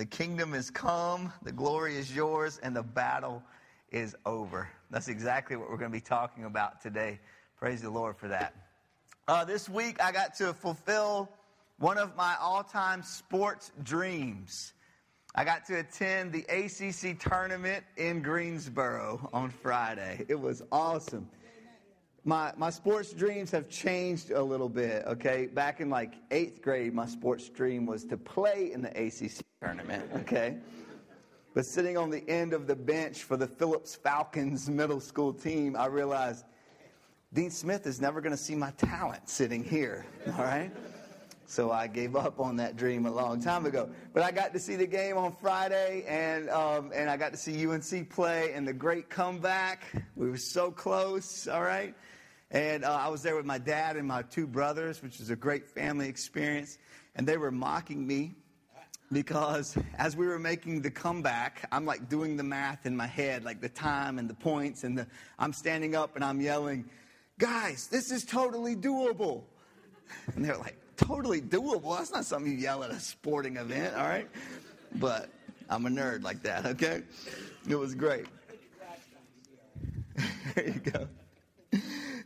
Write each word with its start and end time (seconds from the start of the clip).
The 0.00 0.06
kingdom 0.06 0.54
is 0.54 0.70
come, 0.70 1.30
the 1.42 1.52
glory 1.52 1.98
is 1.98 2.16
yours, 2.16 2.58
and 2.62 2.74
the 2.74 2.82
battle 2.82 3.42
is 3.92 4.16
over. 4.24 4.66
That's 4.90 5.08
exactly 5.08 5.56
what 5.56 5.68
we're 5.68 5.76
going 5.76 5.90
to 5.90 5.94
be 5.94 6.00
talking 6.00 6.46
about 6.46 6.80
today. 6.80 7.20
Praise 7.58 7.82
the 7.82 7.90
Lord 7.90 8.16
for 8.16 8.26
that. 8.28 8.54
Uh, 9.28 9.44
this 9.44 9.68
week, 9.68 10.02
I 10.02 10.10
got 10.10 10.34
to 10.36 10.54
fulfill 10.54 11.28
one 11.80 11.98
of 11.98 12.16
my 12.16 12.34
all 12.40 12.64
time 12.64 13.02
sports 13.02 13.72
dreams. 13.82 14.72
I 15.34 15.44
got 15.44 15.66
to 15.66 15.80
attend 15.80 16.32
the 16.32 16.46
ACC 16.48 17.18
tournament 17.18 17.84
in 17.98 18.22
Greensboro 18.22 19.28
on 19.34 19.50
Friday. 19.50 20.24
It 20.30 20.40
was 20.40 20.62
awesome 20.72 21.28
my, 22.24 22.52
my 22.56 22.70
sports 22.70 23.12
dreams 23.12 23.50
have 23.50 23.68
changed 23.68 24.30
a 24.30 24.42
little 24.42 24.68
bit, 24.68 25.04
okay? 25.06 25.46
Back 25.46 25.80
in 25.80 25.88
like 25.88 26.14
eighth 26.30 26.60
grade, 26.60 26.94
my 26.94 27.06
sports 27.06 27.48
dream 27.48 27.86
was 27.86 28.04
to 28.04 28.16
play 28.16 28.72
in 28.72 28.82
the 28.82 28.90
ACC 28.90 29.44
tournament, 29.62 30.04
okay? 30.16 30.58
But 31.54 31.66
sitting 31.66 31.96
on 31.96 32.10
the 32.10 32.28
end 32.28 32.52
of 32.52 32.66
the 32.66 32.76
bench 32.76 33.22
for 33.24 33.36
the 33.36 33.46
Phillips 33.46 33.94
Falcons 33.94 34.68
middle 34.68 35.00
school 35.00 35.32
team, 35.32 35.74
I 35.76 35.86
realized 35.86 36.44
Dean 37.32 37.50
Smith 37.50 37.86
is 37.86 38.00
never 38.00 38.20
going 38.20 38.36
to 38.36 38.42
see 38.42 38.54
my 38.54 38.70
talent 38.72 39.28
sitting 39.28 39.64
here, 39.64 40.04
all 40.38 40.44
right? 40.44 40.70
So 41.46 41.72
I 41.72 41.88
gave 41.88 42.14
up 42.14 42.38
on 42.38 42.54
that 42.56 42.76
dream 42.76 43.06
a 43.06 43.10
long 43.10 43.40
time 43.40 43.66
ago. 43.66 43.90
But 44.12 44.22
I 44.22 44.30
got 44.30 44.52
to 44.52 44.60
see 44.60 44.76
the 44.76 44.86
game 44.86 45.16
on 45.16 45.34
Friday, 45.34 46.04
and 46.06 46.48
um, 46.48 46.92
and 46.94 47.10
I 47.10 47.16
got 47.16 47.32
to 47.32 47.36
see 47.36 47.66
UNC 47.66 48.08
play 48.08 48.52
and 48.52 48.68
the 48.68 48.72
great 48.72 49.10
comeback. 49.10 49.82
We 50.14 50.30
were 50.30 50.36
so 50.36 50.70
close, 50.70 51.48
all 51.48 51.62
right. 51.62 51.92
And 52.50 52.84
uh, 52.84 52.92
I 52.92 53.08
was 53.08 53.22
there 53.22 53.36
with 53.36 53.46
my 53.46 53.58
dad 53.58 53.96
and 53.96 54.06
my 54.06 54.22
two 54.22 54.46
brothers, 54.46 55.02
which 55.02 55.18
was 55.18 55.30
a 55.30 55.36
great 55.36 55.68
family 55.68 56.08
experience. 56.08 56.78
And 57.14 57.26
they 57.26 57.36
were 57.36 57.50
mocking 57.50 58.06
me 58.06 58.34
because 59.12 59.76
as 59.98 60.16
we 60.16 60.26
were 60.26 60.38
making 60.38 60.82
the 60.82 60.90
comeback, 60.90 61.68
I'm 61.72 61.84
like 61.84 62.08
doing 62.08 62.36
the 62.36 62.42
math 62.42 62.86
in 62.86 62.96
my 62.96 63.06
head, 63.06 63.44
like 63.44 63.60
the 63.60 63.68
time 63.68 64.18
and 64.18 64.28
the 64.28 64.34
points, 64.34 64.84
and 64.84 64.98
the, 64.98 65.06
I'm 65.38 65.52
standing 65.52 65.94
up 65.94 66.16
and 66.16 66.24
I'm 66.24 66.40
yelling, 66.40 66.88
Guys, 67.38 67.86
this 67.86 68.10
is 68.10 68.24
totally 68.24 68.76
doable. 68.76 69.42
And 70.34 70.44
they're 70.44 70.58
like, 70.58 70.76
Totally 70.96 71.40
doable? 71.40 71.96
That's 71.96 72.12
not 72.12 72.26
something 72.26 72.52
you 72.52 72.58
yell 72.58 72.84
at 72.84 72.90
a 72.90 73.00
sporting 73.00 73.56
event, 73.56 73.96
all 73.96 74.02
right? 74.04 74.28
But 74.96 75.30
I'm 75.70 75.86
a 75.86 75.88
nerd 75.88 76.22
like 76.22 76.42
that, 76.42 76.66
okay? 76.66 77.02
It 77.66 77.74
was 77.74 77.94
great. 77.94 78.26
there 80.54 80.66
you 80.66 80.80
go. 80.92 81.08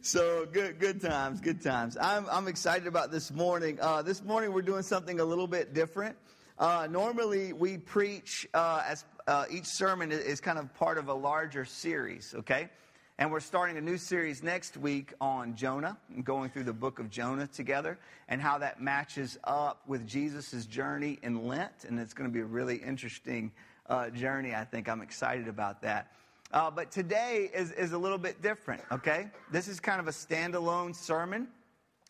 So 0.07 0.45
good, 0.45 0.79
good 0.79 1.01
times, 1.01 1.41
good 1.41 1.63
times. 1.63 1.97
I'm, 1.99 2.27
I'm 2.31 2.47
excited 2.47 2.87
about 2.87 3.11
this 3.11 3.33
morning. 3.33 3.79
Uh, 3.81 4.03
this 4.03 4.23
morning 4.23 4.53
we're 4.53 4.61
doing 4.61 4.83
something 4.83 5.19
a 5.19 5.25
little 5.25 5.47
bit 5.47 5.73
different. 5.73 6.15
Uh, 6.59 6.87
normally 6.91 7.55
we 7.55 7.79
preach 7.79 8.47
uh, 8.53 8.83
as 8.87 9.07
uh, 9.27 9.47
each 9.51 9.65
sermon 9.65 10.13
is 10.13 10.43
kind 10.43 10.59
of 10.59 10.75
part 10.75 10.99
of 10.99 11.09
a 11.09 11.15
larger 11.15 11.65
series. 11.65 12.35
Okay, 12.37 12.69
and 13.17 13.33
we're 13.33 13.41
starting 13.41 13.79
a 13.79 13.81
new 13.81 13.97
series 13.97 14.43
next 14.43 14.77
week 14.77 15.15
on 15.23 15.57
Jonah, 15.57 15.97
going 16.23 16.51
through 16.51 16.65
the 16.65 16.75
book 16.75 16.99
of 16.99 17.09
Jonah 17.09 17.47
together, 17.47 17.99
and 18.29 18.43
how 18.43 18.59
that 18.59 18.83
matches 18.83 19.39
up 19.45 19.81
with 19.87 20.07
Jesus' 20.07 20.67
journey 20.67 21.19
in 21.23 21.49
Lent. 21.49 21.85
And 21.89 21.99
it's 21.99 22.13
going 22.13 22.29
to 22.29 22.35
be 22.35 22.41
a 22.41 22.45
really 22.45 22.77
interesting 22.77 23.53
uh, 23.89 24.11
journey. 24.11 24.55
I 24.55 24.65
think 24.65 24.87
I'm 24.87 25.01
excited 25.01 25.49
about 25.49 25.81
that. 25.81 26.13
Uh, 26.55 26.71
but 26.71 26.93
today 26.93 27.51
is, 27.53 27.73
is 27.73 27.91
a 27.95 27.99
little 27.99 28.17
bit 28.17 28.41
different, 28.41 28.81
okay? 28.93 29.27
This 29.51 29.67
is 29.67 29.81
kind 29.81 29.99
of 29.99 30.07
a 30.07 30.13
standalone 30.13 30.95
sermon. 30.95 31.49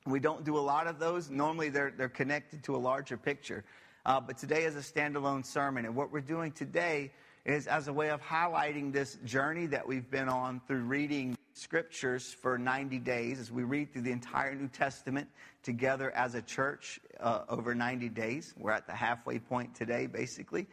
We 0.04 0.20
don't 0.20 0.44
do 0.44 0.58
a 0.58 0.60
lot 0.60 0.86
of 0.86 0.98
those. 0.98 1.30
Normally, 1.30 1.70
they're, 1.70 1.94
they're 1.96 2.10
connected 2.10 2.62
to 2.64 2.76
a 2.76 2.78
larger 2.78 3.16
picture. 3.16 3.64
Uh, 4.04 4.20
but 4.20 4.36
today 4.36 4.64
is 4.64 4.76
a 4.76 4.80
standalone 4.80 5.46
sermon. 5.46 5.86
And 5.86 5.96
what 5.96 6.12
we're 6.12 6.20
doing 6.20 6.52
today 6.52 7.10
is 7.46 7.66
as 7.66 7.88
a 7.88 7.92
way 7.94 8.10
of 8.10 8.20
highlighting 8.20 8.92
this 8.92 9.16
journey 9.24 9.64
that 9.68 9.88
we've 9.88 10.10
been 10.10 10.28
on 10.28 10.60
through 10.68 10.82
reading 10.82 11.38
scriptures 11.54 12.34
for 12.34 12.58
90 12.58 12.98
days 12.98 13.40
as 13.40 13.50
we 13.50 13.62
read 13.62 13.94
through 13.94 14.02
the 14.02 14.12
entire 14.12 14.54
New 14.54 14.68
Testament 14.68 15.26
together 15.62 16.10
as 16.10 16.34
a 16.34 16.42
church 16.42 17.00
uh, 17.18 17.44
over 17.48 17.74
90 17.74 18.10
days. 18.10 18.52
We're 18.58 18.72
at 18.72 18.86
the 18.86 18.92
halfway 18.92 19.38
point 19.38 19.74
today, 19.74 20.04
basically 20.04 20.66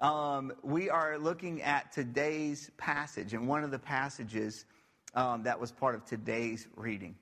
um, 0.00 0.52
we 0.62 0.88
are 0.88 1.18
looking 1.18 1.62
at 1.62 1.92
today's 1.92 2.70
passage, 2.78 3.34
and 3.34 3.46
one 3.46 3.64
of 3.64 3.70
the 3.70 3.78
passages 3.78 4.64
um, 5.14 5.42
that 5.42 5.60
was 5.60 5.70
part 5.72 5.94
of 5.94 6.04
today's 6.06 6.66
reading. 6.74 7.16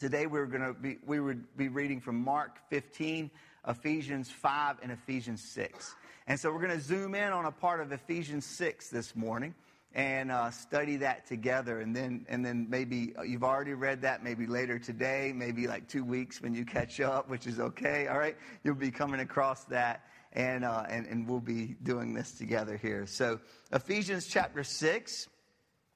Today 0.00 0.26
we're 0.26 0.46
going 0.46 0.62
to 0.62 0.74
be 0.74 0.98
we 1.06 1.20
would 1.20 1.56
be 1.56 1.68
reading 1.68 2.00
from 2.00 2.22
Mark 2.22 2.58
15, 2.68 3.30
Ephesians 3.66 4.30
5, 4.30 4.76
and 4.82 4.92
Ephesians 4.92 5.42
6. 5.52 5.94
And 6.26 6.38
so 6.38 6.52
we're 6.52 6.60
going 6.60 6.78
to 6.78 6.84
zoom 6.84 7.14
in 7.14 7.32
on 7.32 7.46
a 7.46 7.52
part 7.52 7.80
of 7.80 7.92
Ephesians 7.92 8.44
6 8.44 8.90
this 8.90 9.14
morning 9.14 9.54
and 9.94 10.32
uh, 10.32 10.50
study 10.50 10.96
that 10.96 11.26
together. 11.26 11.80
And 11.80 11.94
then, 11.94 12.26
and 12.28 12.44
then 12.44 12.66
maybe 12.68 13.14
you've 13.24 13.44
already 13.44 13.74
read 13.74 14.02
that, 14.02 14.24
maybe 14.24 14.46
later 14.46 14.78
today, 14.78 15.32
maybe 15.34 15.68
like 15.68 15.88
two 15.88 16.04
weeks 16.04 16.42
when 16.42 16.54
you 16.54 16.64
catch 16.64 17.00
up, 17.00 17.28
which 17.28 17.46
is 17.46 17.60
okay. 17.60 18.08
All 18.08 18.18
right, 18.18 18.36
you'll 18.64 18.74
be 18.74 18.90
coming 18.90 19.20
across 19.20 19.64
that 19.64 20.02
and, 20.34 20.64
uh, 20.64 20.84
and, 20.88 21.06
and 21.06 21.28
we'll 21.28 21.40
be 21.40 21.76
doing 21.82 22.12
this 22.14 22.32
together 22.32 22.76
here. 22.76 23.06
So, 23.06 23.40
Ephesians 23.72 24.26
chapter 24.26 24.64
6, 24.64 25.28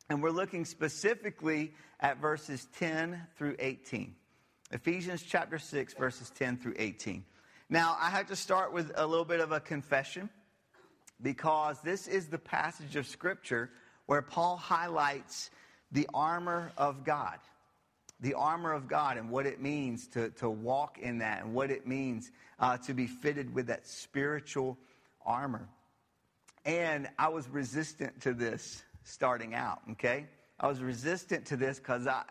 and 0.09 0.23
we're 0.23 0.31
looking 0.31 0.65
specifically 0.65 1.73
at 2.01 2.19
verses 2.19 2.69
10 2.79 3.27
through 3.37 3.57
18. 3.59 4.15
Ephesians 4.71 5.23
chapter 5.23 5.59
6, 5.59 5.95
verses 5.95 6.31
10 6.31 6.59
through 6.59 6.75
18. 6.79 7.25
Now, 7.69 7.97
I 8.01 8.11
have 8.11 8.27
to 8.29 8.37
start 8.37 8.73
with 8.73 8.93
a 8.95 9.07
little 9.07 9.25
bit 9.25 9.41
of 9.41 9.53
a 9.53 9.61
confession 9.61 10.31
because 11.21 11.81
this 11.83 12.07
is 12.07 12.29
the 12.29 12.39
passage 12.39 12.97
of 12.97 13.07
Scripture 13.07 13.71
where 14.07 14.23
Paul 14.23 14.57
highlights 14.57 15.51
the 15.91 16.09
armor 16.15 16.73
of 16.77 17.05
God. 17.05 17.39
The 18.21 18.35
armor 18.35 18.73
of 18.73 18.89
God 18.89 19.17
and 19.17 19.31
what 19.31 19.47
it 19.47 19.61
means 19.61 20.09
to, 20.09 20.31
to 20.31 20.51
walk 20.51 20.99
in 20.99 21.19
that 21.19 21.43
and 21.43 21.55
what 21.55 21.71
it 21.71 21.87
means 21.87 22.31
uh, 22.59 22.77
to 22.79 22.95
be 22.95 23.07
fitted 23.07 23.55
with 23.55 23.69
that 23.69 23.87
spiritual 23.87 24.77
armor. 25.25 25.69
And 26.65 27.09
I 27.19 27.29
was 27.29 27.49
resistant 27.49 28.21
to 28.23 28.35
this 28.35 28.83
starting 29.05 29.55
out, 29.55 29.81
okay? 29.93 30.27
I 30.61 30.67
was 30.67 30.81
resistant 30.81 31.47
to 31.47 31.57
this 31.57 31.79
because 31.79 32.07
I, 32.07 32.25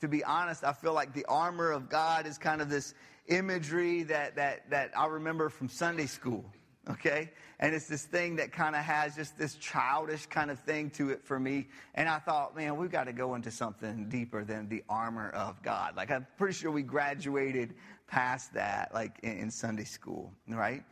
to 0.00 0.08
be 0.08 0.24
honest, 0.24 0.64
I 0.64 0.72
feel 0.72 0.94
like 0.94 1.12
the 1.12 1.24
armor 1.26 1.70
of 1.70 1.88
God 1.88 2.26
is 2.26 2.38
kind 2.38 2.60
of 2.60 2.68
this 2.68 2.94
imagery 3.26 4.02
that, 4.04 4.36
that, 4.36 4.70
that 4.70 4.90
I 4.96 5.06
remember 5.06 5.48
from 5.48 5.68
Sunday 5.68 6.06
school, 6.06 6.44
okay? 6.90 7.30
And 7.60 7.74
it's 7.74 7.86
this 7.86 8.04
thing 8.04 8.36
that 8.36 8.52
kind 8.52 8.74
of 8.74 8.82
has 8.82 9.14
just 9.14 9.38
this 9.38 9.54
childish 9.54 10.26
kind 10.26 10.50
of 10.50 10.58
thing 10.60 10.90
to 10.90 11.10
it 11.10 11.24
for 11.24 11.38
me. 11.38 11.68
And 11.94 12.08
I 12.08 12.18
thought, 12.18 12.56
man, 12.56 12.76
we've 12.76 12.90
got 12.90 13.04
to 13.04 13.12
go 13.12 13.34
into 13.34 13.50
something 13.50 14.08
deeper 14.08 14.44
than 14.44 14.68
the 14.68 14.82
armor 14.88 15.30
of 15.30 15.62
God. 15.62 15.96
Like, 15.96 16.10
I'm 16.10 16.26
pretty 16.36 16.54
sure 16.54 16.70
we 16.70 16.82
graduated 16.82 17.74
past 18.06 18.52
that, 18.54 18.92
like 18.92 19.18
in, 19.22 19.38
in 19.38 19.50
Sunday 19.50 19.84
school, 19.84 20.32
right? 20.48 20.84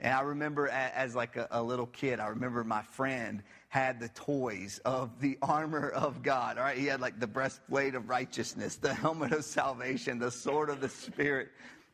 And 0.00 0.14
I 0.14 0.20
remember 0.20 0.68
as 0.68 1.16
like 1.16 1.36
a, 1.36 1.48
a, 1.50 1.62
little 1.62 1.86
kid, 1.86 2.20
I 2.20 2.28
remember 2.28 2.62
my 2.62 2.82
friend 2.82 3.42
had 3.68 3.98
the 3.98 4.08
toys 4.10 4.80
of 4.84 5.20
the 5.20 5.36
armor 5.42 5.90
of 5.90 6.22
God. 6.22 6.56
All 6.56 6.64
right, 6.64 6.78
he 6.78 6.86
had 6.86 7.00
like 7.00 7.18
the 7.18 7.26
breastplate 7.26 7.94
of 7.94 8.08
righteousness, 8.08 8.76
the 8.76 8.94
helmet 8.94 9.32
of 9.32 9.44
salvation, 9.44 10.18
the 10.18 10.30
sword 10.30 10.70
of 10.70 10.80
the 10.80 10.88
spirit. 10.88 11.48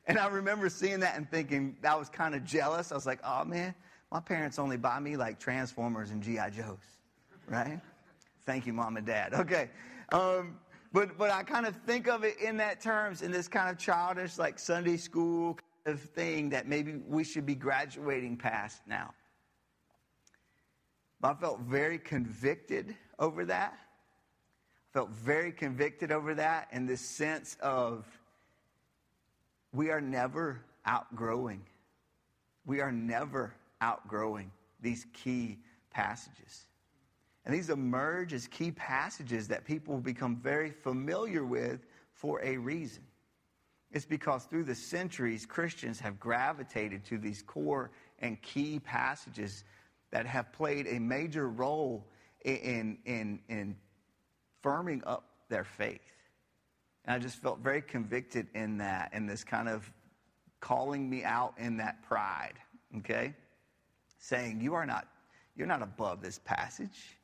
And 0.06 0.18
I 0.18 0.26
remember 0.28 0.68
seeing 0.68 1.00
that 1.00 1.16
and 1.16 1.30
thinking 1.30 1.76
I 1.86 1.94
was 1.94 2.08
kind 2.08 2.34
of 2.34 2.44
jealous. 2.44 2.92
I 2.92 2.94
was 2.94 3.06
like, 3.06 3.20
oh 3.24 3.44
man, 3.44 3.74
my 4.12 4.20
parents 4.20 4.58
only 4.58 4.76
buy 4.76 5.00
me 5.00 5.16
like 5.16 5.38
Transformers 5.38 6.10
and 6.10 6.22
GI 6.22 6.50
Joes, 6.56 6.78
right? 7.48 7.80
Thank 8.44 8.66
you, 8.66 8.72
mom 8.72 8.96
and 8.96 9.06
dad. 9.06 9.32
Okay. 9.34 9.70
Um, 10.12 10.58
but, 10.92 11.18
but 11.18 11.30
I 11.30 11.42
kind 11.42 11.66
of 11.66 11.74
think 11.86 12.06
of 12.06 12.22
it 12.22 12.38
in 12.38 12.58
that 12.58 12.80
terms, 12.80 13.22
in 13.22 13.32
this 13.32 13.48
kind 13.48 13.70
of 13.70 13.78
childish, 13.78 14.38
like 14.38 14.58
Sunday 14.58 14.96
school 14.96 15.54
kind 15.84 15.96
of 15.96 16.00
thing 16.00 16.50
that 16.50 16.68
maybe 16.68 17.00
we 17.08 17.24
should 17.24 17.46
be 17.46 17.54
graduating 17.54 18.36
past 18.36 18.82
now. 18.86 19.12
But 21.20 21.36
I 21.36 21.40
felt 21.40 21.60
very 21.60 21.98
convicted 21.98 22.94
over 23.18 23.44
that. 23.46 23.72
I 23.72 24.92
felt 24.92 25.10
very 25.10 25.50
convicted 25.50 26.12
over 26.12 26.34
that 26.34 26.68
in 26.70 26.86
this 26.86 27.00
sense 27.00 27.56
of 27.60 28.06
we 29.74 29.90
are 29.90 30.00
never 30.00 30.60
outgrowing. 30.86 31.60
We 32.64 32.80
are 32.80 32.92
never 32.92 33.54
outgrowing 33.80 34.50
these 34.80 35.06
key 35.12 35.58
passages. 35.90 36.66
And 37.44 37.54
these 37.54 37.68
emerge 37.68 38.32
as 38.32 38.46
key 38.46 38.70
passages 38.70 39.48
that 39.48 39.64
people 39.64 39.98
become 39.98 40.36
very 40.36 40.70
familiar 40.70 41.44
with 41.44 41.80
for 42.14 42.40
a 42.42 42.56
reason. 42.56 43.02
It's 43.90 44.06
because 44.06 44.44
through 44.44 44.64
the 44.64 44.74
centuries, 44.74 45.44
Christians 45.44 46.00
have 46.00 46.18
gravitated 46.18 47.04
to 47.06 47.18
these 47.18 47.42
core 47.42 47.90
and 48.20 48.40
key 48.42 48.78
passages 48.78 49.64
that 50.10 50.26
have 50.26 50.52
played 50.52 50.86
a 50.86 50.98
major 50.98 51.48
role 51.48 52.06
in, 52.44 52.98
in, 53.04 53.40
in 53.48 53.76
firming 54.64 55.02
up 55.06 55.24
their 55.48 55.64
faith. 55.64 56.00
And 57.04 57.14
I 57.14 57.18
just 57.18 57.40
felt 57.42 57.60
very 57.60 57.82
convicted 57.82 58.48
in 58.54 58.78
that, 58.78 59.10
and 59.12 59.28
this 59.28 59.44
kind 59.44 59.68
of 59.68 59.90
calling 60.60 61.08
me 61.08 61.24
out 61.24 61.54
in 61.58 61.76
that 61.76 62.02
pride, 62.02 62.54
okay? 62.98 63.34
saying, 64.24 64.60
You 64.60 64.74
are 64.74 64.86
not, 64.86 65.06
you're 65.54 65.66
not 65.66 65.82
above 65.82 66.22
this 66.22 66.40
passage. 66.44 67.18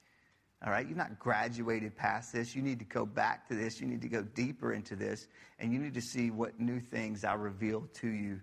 All 0.64 0.70
right, 0.70 0.86
you've 0.86 0.98
not 0.98 1.18
graduated 1.18 1.96
past 1.96 2.34
this. 2.34 2.54
You 2.54 2.60
need 2.60 2.78
to 2.80 2.84
go 2.84 3.06
back 3.06 3.48
to 3.48 3.54
this. 3.54 3.80
You 3.80 3.86
need 3.86 4.02
to 4.02 4.08
go 4.08 4.22
deeper 4.22 4.74
into 4.74 4.94
this. 4.94 5.26
And 5.58 5.72
you 5.72 5.78
need 5.78 5.94
to 5.94 6.02
see 6.02 6.30
what 6.30 6.60
new 6.60 6.80
things 6.80 7.24
I 7.24 7.32
reveal 7.32 7.88
to 7.94 8.08
you 8.08 8.40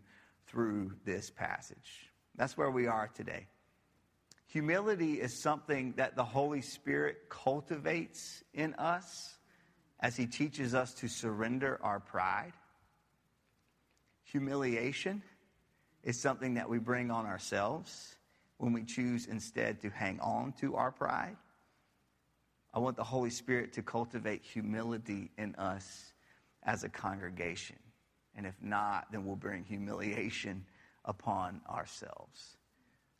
through 0.47 0.93
this 1.05 1.29
passage. 1.29 2.09
That's 2.35 2.57
where 2.57 2.71
we 2.71 2.87
are 2.87 3.07
today. 3.13 3.45
Humility 4.47 5.21
is 5.21 5.43
something 5.43 5.93
that 5.97 6.15
the 6.15 6.23
Holy 6.23 6.61
Spirit 6.61 7.29
cultivates 7.29 8.43
in 8.55 8.73
us 8.75 9.36
as 9.99 10.15
He 10.15 10.25
teaches 10.25 10.73
us 10.73 10.93
to 10.95 11.07
surrender 11.07 11.79
our 11.81 11.99
pride. 11.99 12.53
Humiliation 14.23 15.21
is 16.03 16.19
something 16.19 16.55
that 16.55 16.69
we 16.69 16.79
bring 16.79 17.11
on 17.11 17.25
ourselves 17.25 18.15
when 18.57 18.73
we 18.73 18.83
choose 18.83 19.27
instead 19.27 19.81
to 19.81 19.89
hang 19.89 20.19
on 20.19 20.53
to 20.53 20.75
our 20.75 20.91
pride. 20.91 21.37
I 22.73 22.79
want 22.79 22.95
the 22.95 23.03
Holy 23.03 23.29
Spirit 23.29 23.73
to 23.73 23.81
cultivate 23.81 24.43
humility 24.43 25.31
in 25.37 25.55
us 25.55 26.13
as 26.63 26.83
a 26.83 26.89
congregation. 26.89 27.77
And 28.35 28.45
if 28.45 28.55
not, 28.61 29.11
then 29.11 29.25
we'll 29.25 29.35
bring 29.35 29.63
humiliation 29.63 30.63
upon 31.05 31.61
ourselves. 31.69 32.57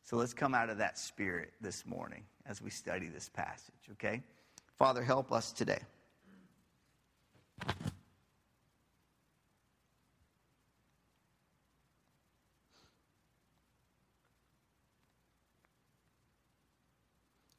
So 0.04 0.16
let's 0.16 0.32
come 0.32 0.54
out 0.54 0.70
of 0.70 0.78
that 0.78 0.98
spirit 0.98 1.52
this 1.60 1.84
morning 1.84 2.22
as 2.46 2.62
we 2.62 2.70
study 2.70 3.08
this 3.08 3.28
passage, 3.28 3.90
okay? 3.92 4.22
Father, 4.76 5.02
help 5.02 5.32
us 5.32 5.52
today. 5.52 5.80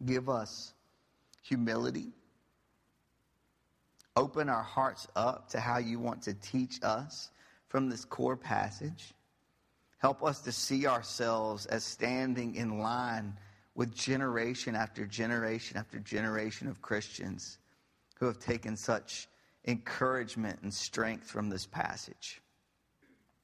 Give 0.06 0.30
us 0.30 0.74
humility. 1.42 2.14
Open 4.16 4.50
our 4.50 4.64
hearts 4.64 5.08
up 5.16 5.50
to 5.50 5.60
how 5.60 5.78
you 5.78 6.00
want 6.00 6.22
to 6.24 6.34
teach 6.34 6.80
us 6.84 7.30
from 7.68 7.90
this 7.90 8.06
core 8.06 8.38
passage. 8.38 9.14
Help 10.00 10.24
us 10.24 10.40
to 10.42 10.52
see 10.52 10.88
ourselves 10.88 11.66
as 11.66 11.84
standing 11.84 12.56
in 12.56 12.80
line 12.80 13.34
with 13.76 13.94
generation 13.94 14.76
after 14.76 15.06
generation 15.06 15.78
after 15.78 16.00
generation 16.00 16.68
of 16.68 16.82
Christians 16.82 17.58
who 18.20 18.26
have 18.26 18.40
taken 18.40 18.76
such 18.76 19.28
encouragement 19.66 20.60
and 20.64 20.74
strength 20.74 21.30
from 21.30 21.50
this 21.50 21.66
passage. 21.66 22.42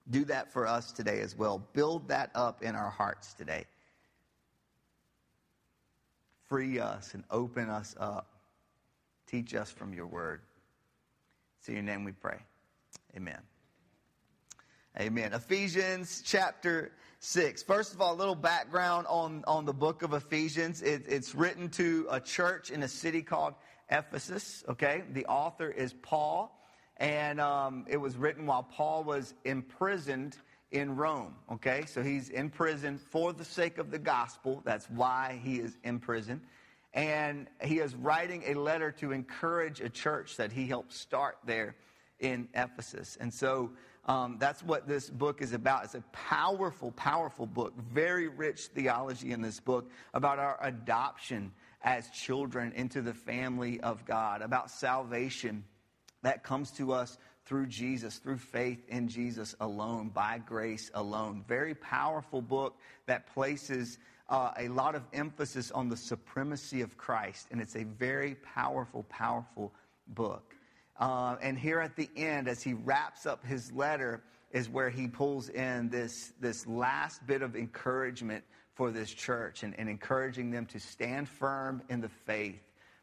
Do 0.10 0.26
that 0.26 0.52
for 0.54 0.68
us 0.68 0.92
today 0.92 1.22
as 1.22 1.36
well. 1.36 1.68
Build 1.74 2.08
that 2.10 2.30
up 2.36 2.62
in 2.62 2.76
our 2.76 2.90
hearts 2.90 3.34
today. 3.34 3.66
Free 6.48 6.80
us 6.80 7.14
and 7.14 7.24
open 7.32 7.70
us 7.70 7.96
up. 8.00 8.28
Teach 9.28 9.56
us 9.56 9.72
from 9.72 9.94
your 9.94 10.06
word. 10.06 10.42
In 11.68 11.74
your 11.74 11.84
name 11.84 12.04
we 12.04 12.12
pray. 12.12 12.38
Amen. 13.18 13.40
Amen. 15.00 15.34
Ephesians 15.34 16.22
chapter 16.24 16.92
6. 17.20 17.64
First 17.64 17.96
of 17.96 18.02
all, 18.02 18.14
a 18.14 18.16
little 18.16 18.36
background 18.36 19.08
on, 19.10 19.44
on 19.48 19.66
the 19.66 19.74
book 19.74 20.04
of 20.04 20.14
Ephesians. 20.14 20.84
It, 20.84 21.06
it's 21.08 21.34
written 21.34 21.70
to 21.72 22.06
a 22.12 22.20
church 22.20 22.70
in 22.70 22.84
a 22.84 22.88
city 22.88 23.24
called 23.24 23.56
Ephesus, 23.90 24.64
okay? 24.70 25.04
The 25.12 25.26
author 25.26 25.70
is 25.70 25.94
Paul, 25.94 26.60
and 26.98 27.40
um, 27.40 27.86
it 27.88 27.98
was 27.98 28.18
written 28.18 28.46
while 28.46 28.64
Paul 28.64 29.04
was 29.04 29.34
imprisoned 29.44 30.38
in 30.72 30.96
Rome, 30.96 31.36
okay? 31.52 31.86
So 31.88 32.02
he's 32.02 32.30
in 32.30 32.50
prison 32.50 32.98
for 32.98 33.34
the 33.34 33.46
sake 33.46 33.78
of 33.78 33.92
the 33.92 34.00
gospel. 34.00 34.62
That's 34.66 34.90
why 34.90 35.40
he 35.44 35.58
is 35.60 35.78
in 35.84 36.00
prison. 36.00 36.42
And 36.94 37.48
he 37.62 37.80
is 37.80 37.94
writing 37.96 38.44
a 38.48 38.54
letter 38.54 38.92
to 38.94 39.12
encourage 39.12 39.82
a 39.82 39.90
church 39.90 40.38
that 40.38 40.52
he 40.52 40.66
helped 40.66 40.94
start 40.94 41.38
there 41.46 41.76
in 42.20 42.48
Ephesus. 42.54 43.18
And 43.20 43.34
so 43.34 43.72
um, 44.06 44.38
that's 44.40 44.64
what 44.64 44.88
this 44.88 45.10
book 45.10 45.42
is 45.42 45.54
about. 45.54 45.84
It's 45.84 45.96
a 45.96 46.04
powerful, 46.14 46.92
powerful 46.92 47.46
book, 47.46 47.74
very 47.92 48.28
rich 48.28 48.68
theology 48.68 49.32
in 49.32 49.42
this 49.42 49.60
book 49.60 49.90
about 50.14 50.40
our 50.40 50.58
adoption 50.62 51.52
as 51.86 52.10
children 52.10 52.74
into 52.76 53.02
the 53.02 53.14
family 53.14 53.80
of 53.80 54.04
God, 54.06 54.42
about 54.42 54.72
salvation 54.72 55.64
that 56.24 56.44
comes 56.44 56.72
to 56.72 56.92
us 56.92 57.18
through 57.46 57.68
Jesus, 57.68 58.18
through 58.18 58.40
faith 58.40 58.84
in 58.90 59.08
Jesus 59.08 59.56
alone, 59.60 60.10
by 60.10 60.40
grace 60.40 60.90
alone. 60.96 61.46
Very 61.48 61.76
powerful 61.76 62.42
book 62.42 62.76
that 63.06 63.32
places 63.36 64.00
uh, 64.30 64.50
a 64.58 64.68
lot 64.70 64.96
of 64.96 65.04
emphasis 65.14 65.70
on 65.70 65.88
the 65.88 65.96
supremacy 65.96 66.82
of 66.82 66.98
Christ, 66.98 67.48
and 67.52 67.62
it's 67.62 67.76
a 67.76 67.84
very 67.84 68.34
powerful, 68.36 69.04
powerful 69.04 69.72
book. 70.08 70.56
Uh, 71.00 71.36
and 71.40 71.60
here 71.60 71.80
at 71.80 71.96
the 71.96 72.10
end, 72.18 72.48
as 72.48 72.64
he 72.64 72.74
wraps 72.74 73.28
up 73.28 73.46
his 73.46 73.72
letter, 73.72 74.24
is 74.52 74.70
where 74.70 74.90
he 74.90 75.08
pulls 75.08 75.50
in 75.50 75.90
this, 75.90 76.34
this 76.40 76.66
last 76.66 77.28
bit 77.28 77.44
of 77.44 77.56
encouragement 77.56 78.44
for 78.76 78.92
this 78.92 79.12
church 79.12 79.64
and, 79.64 79.78
and 79.80 79.90
encouraging 79.90 80.52
them 80.52 80.66
to 80.68 80.80
stand 80.80 81.28
firm 81.28 81.82
in 81.90 82.02
the 82.02 82.10
faith 82.10 82.62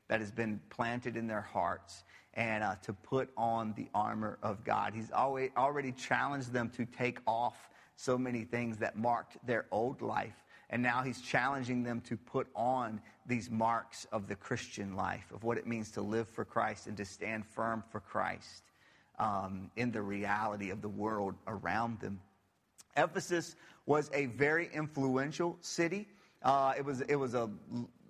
that 0.08 0.20
has 0.20 0.30
been 0.30 0.60
planted 0.70 1.16
in 1.16 1.26
their 1.26 1.40
hearts 1.40 2.04
and 2.34 2.62
uh, 2.62 2.76
to 2.82 2.92
put 2.92 3.30
on 3.36 3.74
the 3.76 3.88
armor 3.94 4.38
of 4.42 4.64
God. 4.64 4.94
He's 4.94 5.10
always, 5.10 5.50
already 5.56 5.92
challenged 5.92 6.52
them 6.52 6.70
to 6.76 6.84
take 6.84 7.18
off 7.26 7.70
so 7.96 8.16
many 8.16 8.44
things 8.44 8.78
that 8.78 8.96
marked 8.96 9.36
their 9.46 9.66
old 9.70 10.00
life 10.00 10.42
and 10.72 10.82
now 10.82 11.02
he's 11.02 11.20
challenging 11.20 11.82
them 11.82 12.00
to 12.00 12.16
put 12.16 12.48
on 12.56 12.98
these 13.26 13.50
marks 13.50 14.06
of 14.10 14.26
the 14.26 14.34
Christian 14.34 14.96
life, 14.96 15.30
of 15.32 15.44
what 15.44 15.58
it 15.58 15.66
means 15.66 15.90
to 15.92 16.00
live 16.00 16.26
for 16.26 16.46
Christ 16.46 16.86
and 16.86 16.96
to 16.96 17.04
stand 17.04 17.44
firm 17.44 17.84
for 17.92 18.00
Christ 18.00 18.64
um, 19.18 19.70
in 19.76 19.92
the 19.92 20.00
reality 20.00 20.70
of 20.70 20.80
the 20.80 20.88
world 20.88 21.34
around 21.46 22.00
them. 22.00 22.18
Ephesus 22.96 23.56
was 23.86 24.10
a 24.12 24.26
very 24.26 24.68
influential 24.72 25.56
city. 25.60 26.08
Uh, 26.42 26.74
it 26.76 26.84
was, 26.84 27.00
it 27.02 27.16
was 27.16 27.34
a, 27.34 27.50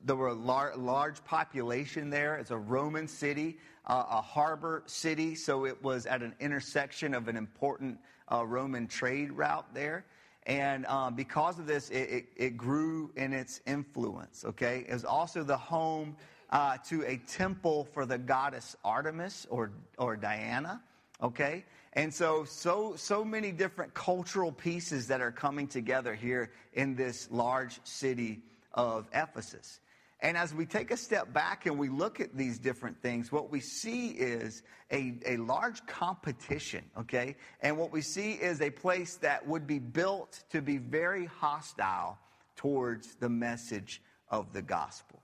there 0.04 0.16
were 0.16 0.28
a 0.28 0.34
lar- 0.34 0.76
large 0.76 1.24
population 1.24 2.10
there. 2.10 2.36
It's 2.36 2.50
a 2.50 2.56
Roman 2.56 3.06
city, 3.08 3.58
uh, 3.86 4.04
a 4.10 4.20
harbor 4.20 4.82
city, 4.86 5.34
so 5.34 5.64
it 5.64 5.82
was 5.82 6.06
at 6.06 6.22
an 6.22 6.34
intersection 6.40 7.14
of 7.14 7.28
an 7.28 7.36
important 7.36 7.98
uh, 8.30 8.44
Roman 8.44 8.86
trade 8.86 9.32
route 9.32 9.66
there. 9.74 10.04
And 10.44 10.86
um, 10.86 11.14
because 11.14 11.58
of 11.58 11.66
this, 11.66 11.88
it, 11.90 12.10
it, 12.10 12.24
it, 12.36 12.56
grew 12.56 13.12
in 13.14 13.32
its 13.32 13.60
influence, 13.64 14.44
okay? 14.44 14.84
It 14.88 14.92
was 14.92 15.04
also 15.04 15.44
the 15.44 15.56
home 15.56 16.16
uh, 16.50 16.78
to 16.88 17.04
a 17.06 17.18
temple 17.28 17.84
for 17.92 18.06
the 18.06 18.18
goddess 18.18 18.76
Artemis 18.84 19.46
or, 19.50 19.70
or 19.98 20.16
Diana, 20.16 20.82
okay? 21.22 21.64
And 21.94 22.12
so, 22.12 22.44
so, 22.44 22.94
so 22.96 23.24
many 23.24 23.52
different 23.52 23.92
cultural 23.92 24.50
pieces 24.50 25.08
that 25.08 25.20
are 25.20 25.32
coming 25.32 25.66
together 25.66 26.14
here 26.14 26.50
in 26.72 26.94
this 26.94 27.28
large 27.30 27.80
city 27.84 28.40
of 28.72 29.06
Ephesus. 29.12 29.80
And 30.20 30.36
as 30.36 30.54
we 30.54 30.66
take 30.66 30.92
a 30.92 30.96
step 30.96 31.32
back 31.32 31.66
and 31.66 31.76
we 31.76 31.88
look 31.88 32.20
at 32.20 32.36
these 32.36 32.58
different 32.58 33.02
things, 33.02 33.32
what 33.32 33.50
we 33.50 33.58
see 33.60 34.10
is 34.10 34.62
a, 34.92 35.14
a 35.26 35.36
large 35.38 35.84
competition, 35.86 36.84
okay? 36.96 37.36
And 37.60 37.76
what 37.76 37.90
we 37.92 38.02
see 38.02 38.34
is 38.34 38.60
a 38.62 38.70
place 38.70 39.16
that 39.16 39.46
would 39.46 39.66
be 39.66 39.80
built 39.80 40.44
to 40.50 40.62
be 40.62 40.78
very 40.78 41.26
hostile 41.26 42.18
towards 42.54 43.16
the 43.16 43.28
message 43.28 44.00
of 44.30 44.52
the 44.52 44.62
gospel. 44.62 45.20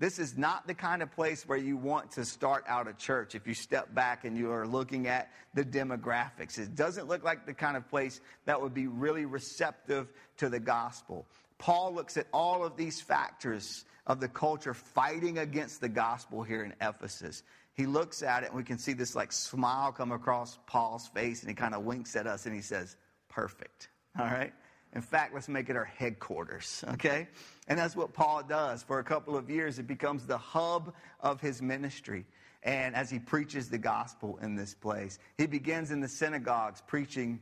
This 0.00 0.18
is 0.18 0.38
not 0.38 0.66
the 0.66 0.72
kind 0.72 1.02
of 1.02 1.12
place 1.12 1.46
where 1.46 1.58
you 1.58 1.76
want 1.76 2.12
to 2.12 2.24
start 2.24 2.64
out 2.66 2.88
a 2.88 2.94
church 2.94 3.34
if 3.34 3.46
you 3.46 3.52
step 3.52 3.94
back 3.94 4.24
and 4.24 4.34
you 4.34 4.50
are 4.50 4.66
looking 4.66 5.06
at 5.06 5.30
the 5.52 5.62
demographics. 5.62 6.58
It 6.58 6.74
doesn't 6.74 7.06
look 7.06 7.22
like 7.22 7.44
the 7.44 7.52
kind 7.52 7.76
of 7.76 7.86
place 7.90 8.22
that 8.46 8.62
would 8.62 8.72
be 8.72 8.86
really 8.86 9.26
receptive 9.26 10.10
to 10.38 10.48
the 10.48 10.58
gospel. 10.58 11.26
Paul 11.58 11.94
looks 11.94 12.16
at 12.16 12.26
all 12.32 12.64
of 12.64 12.78
these 12.78 12.98
factors 12.98 13.84
of 14.06 14.20
the 14.20 14.28
culture 14.28 14.72
fighting 14.72 15.36
against 15.36 15.82
the 15.82 15.88
gospel 15.90 16.42
here 16.42 16.64
in 16.64 16.72
Ephesus. 16.80 17.42
He 17.74 17.84
looks 17.84 18.22
at 18.22 18.42
it 18.42 18.46
and 18.46 18.56
we 18.56 18.64
can 18.64 18.78
see 18.78 18.94
this 18.94 19.14
like 19.14 19.32
smile 19.32 19.92
come 19.92 20.12
across 20.12 20.58
Paul's 20.66 21.08
face 21.08 21.40
and 21.42 21.50
he 21.50 21.54
kind 21.54 21.74
of 21.74 21.84
winks 21.84 22.16
at 22.16 22.26
us 22.26 22.46
and 22.46 22.54
he 22.54 22.62
says, 22.62 22.96
Perfect. 23.28 23.90
All 24.18 24.24
right? 24.24 24.54
In 24.94 25.02
fact, 25.02 25.34
let's 25.34 25.48
make 25.48 25.68
it 25.70 25.76
our 25.76 25.84
headquarters, 25.84 26.84
okay? 26.92 27.28
And 27.68 27.78
that's 27.78 27.96
what 27.96 28.12
Paul 28.12 28.42
does. 28.42 28.82
For 28.82 28.98
a 28.98 29.04
couple 29.04 29.36
of 29.36 29.50
years, 29.50 29.78
it 29.78 29.86
becomes 29.86 30.26
the 30.26 30.38
hub 30.38 30.94
of 31.20 31.40
his 31.40 31.62
ministry. 31.62 32.26
And 32.62 32.94
as 32.94 33.08
he 33.08 33.18
preaches 33.18 33.70
the 33.70 33.78
gospel 33.78 34.38
in 34.42 34.54
this 34.54 34.74
place, 34.74 35.18
he 35.38 35.46
begins 35.46 35.90
in 35.90 36.00
the 36.00 36.08
synagogues 36.08 36.82
preaching 36.86 37.40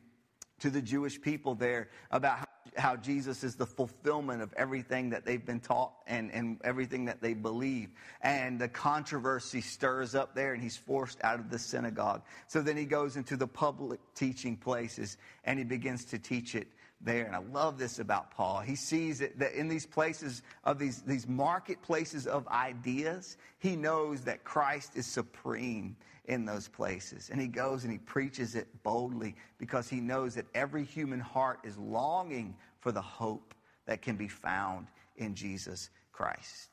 to 0.60 0.70
the 0.70 0.82
Jewish 0.82 1.20
people 1.20 1.54
there 1.54 1.88
about 2.10 2.38
how 2.38 2.44
how 2.76 2.96
Jesus 2.96 3.44
is 3.44 3.56
the 3.56 3.66
fulfillment 3.66 4.42
of 4.42 4.52
everything 4.54 5.10
that 5.10 5.24
they've 5.24 5.44
been 5.44 5.60
taught 5.60 5.92
and, 6.06 6.30
and 6.32 6.60
everything 6.64 7.06
that 7.06 7.20
they 7.20 7.34
believe. 7.34 7.90
And 8.20 8.60
the 8.60 8.68
controversy 8.68 9.60
stirs 9.60 10.14
up 10.14 10.34
there, 10.34 10.52
and 10.52 10.62
he's 10.62 10.76
forced 10.76 11.18
out 11.22 11.40
of 11.40 11.50
the 11.50 11.58
synagogue. 11.58 12.22
So 12.46 12.62
then 12.62 12.76
he 12.76 12.84
goes 12.84 13.16
into 13.16 13.36
the 13.36 13.46
public 13.46 14.00
teaching 14.14 14.56
places 14.56 15.16
and 15.44 15.58
he 15.58 15.64
begins 15.64 16.04
to 16.06 16.18
teach 16.18 16.54
it 16.54 16.68
there. 17.00 17.24
And 17.24 17.34
I 17.34 17.40
love 17.40 17.78
this 17.78 17.98
about 17.98 18.30
Paul. 18.30 18.60
He 18.60 18.76
sees 18.76 19.20
it, 19.20 19.38
that 19.38 19.52
in 19.52 19.68
these 19.68 19.86
places 19.86 20.42
of 20.64 20.78
these, 20.78 21.02
these 21.02 21.28
marketplaces 21.28 22.26
of 22.26 22.46
ideas, 22.48 23.36
he 23.58 23.76
knows 23.76 24.22
that 24.22 24.44
Christ 24.44 24.92
is 24.96 25.06
supreme 25.06 25.96
in 26.24 26.44
those 26.44 26.68
places. 26.68 27.30
And 27.30 27.40
he 27.40 27.48
goes 27.48 27.84
and 27.84 27.92
he 27.92 27.98
preaches 27.98 28.54
it 28.54 28.66
boldly 28.82 29.34
because 29.58 29.88
he 29.88 30.00
knows 30.00 30.34
that 30.34 30.46
every 30.54 30.84
human 30.84 31.20
heart 31.20 31.60
is 31.64 31.76
longing 31.78 32.56
for 32.80 32.92
the 32.92 33.02
hope 33.02 33.54
that 33.86 34.02
can 34.02 34.16
be 34.16 34.28
found 34.28 34.88
in 35.16 35.34
Jesus 35.34 35.90
Christ. 36.12 36.70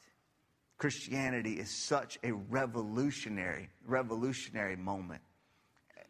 Christianity 0.78 1.54
is 1.54 1.70
such 1.86 2.20
a 2.24 2.34
revolutionary, 2.34 3.70
revolutionary 3.88 4.76
moment, 4.76 5.22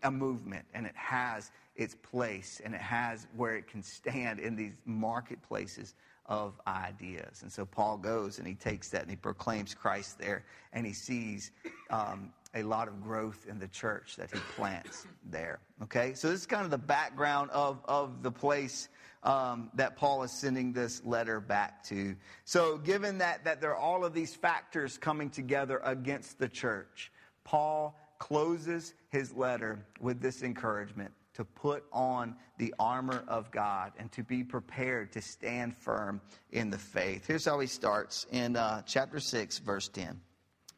a 0.02 0.10
movement, 0.10 0.66
and 0.74 0.88
it 0.88 0.96
has 0.96 1.52
its 1.76 1.96
place 1.96 2.62
and 2.64 2.74
it 2.74 2.82
has 2.82 3.28
where 3.36 3.56
it 3.56 3.68
can 3.68 3.84
stand 3.84 4.40
in 4.40 4.56
these 4.56 4.74
marketplaces 4.86 5.94
of 6.28 6.60
ideas. 6.66 7.42
And 7.44 7.52
so 7.52 7.66
Paul 7.66 7.98
goes 7.98 8.40
and 8.40 8.48
he 8.48 8.56
takes 8.56 8.90
that 8.90 9.02
and 9.02 9.10
he 9.10 9.16
proclaims 9.16 9.74
Christ 9.74 10.18
there 10.18 10.44
and 10.74 10.86
he 10.86 10.94
sees 10.94 11.52
um, 11.90 12.32
a 12.56 12.64
lot 12.64 12.88
of 12.88 13.04
growth 13.04 13.46
in 13.48 13.60
the 13.60 13.68
church 13.68 14.16
that 14.16 14.32
he 14.32 14.40
plants 14.56 15.06
there. 15.30 15.60
Okay? 15.84 16.14
So 16.14 16.30
this 16.30 16.40
is 16.40 16.46
kind 16.46 16.64
of 16.64 16.72
the 16.72 16.78
background 16.78 17.52
of, 17.52 17.80
of 17.86 18.24
the 18.24 18.32
place 18.32 18.90
um, 19.24 19.70
that 19.74 19.98
Paul 19.98 20.24
is 20.24 20.32
sending 20.32 20.72
this 20.72 21.04
letter 21.04 21.40
back 21.40 21.84
to. 21.86 22.16
So, 22.44 22.78
given 22.78 23.18
that, 23.18 23.44
that 23.44 23.60
there 23.60 23.72
are 23.72 23.76
all 23.76 24.06
of 24.06 24.14
these 24.14 24.36
factors 24.36 25.00
coming 25.00 25.32
together 25.32 25.82
against 25.84 26.38
the 26.38 26.48
church, 26.48 27.12
Paul 27.44 28.00
closes 28.20 28.94
his 29.10 29.34
letter 29.34 29.84
with 30.00 30.22
this 30.22 30.44
encouragement 30.44 31.12
to 31.36 31.46
put 31.46 31.84
on 31.92 32.36
the 32.58 32.74
armor 32.80 33.24
of 33.28 33.52
God 33.52 33.92
and 33.98 34.12
to 34.14 34.24
be 34.24 34.44
prepared 34.44 35.12
to 35.14 35.22
stand 35.22 35.76
firm 35.76 36.22
in 36.52 36.70
the 36.70 36.78
faith. 36.78 37.28
Here's 37.28 37.46
how 37.46 37.60
he 37.60 37.68
starts 37.68 38.26
in 38.32 38.56
uh, 38.56 38.82
chapter 38.84 39.20
6, 39.20 39.60
verse 39.60 39.88
10. 39.90 40.20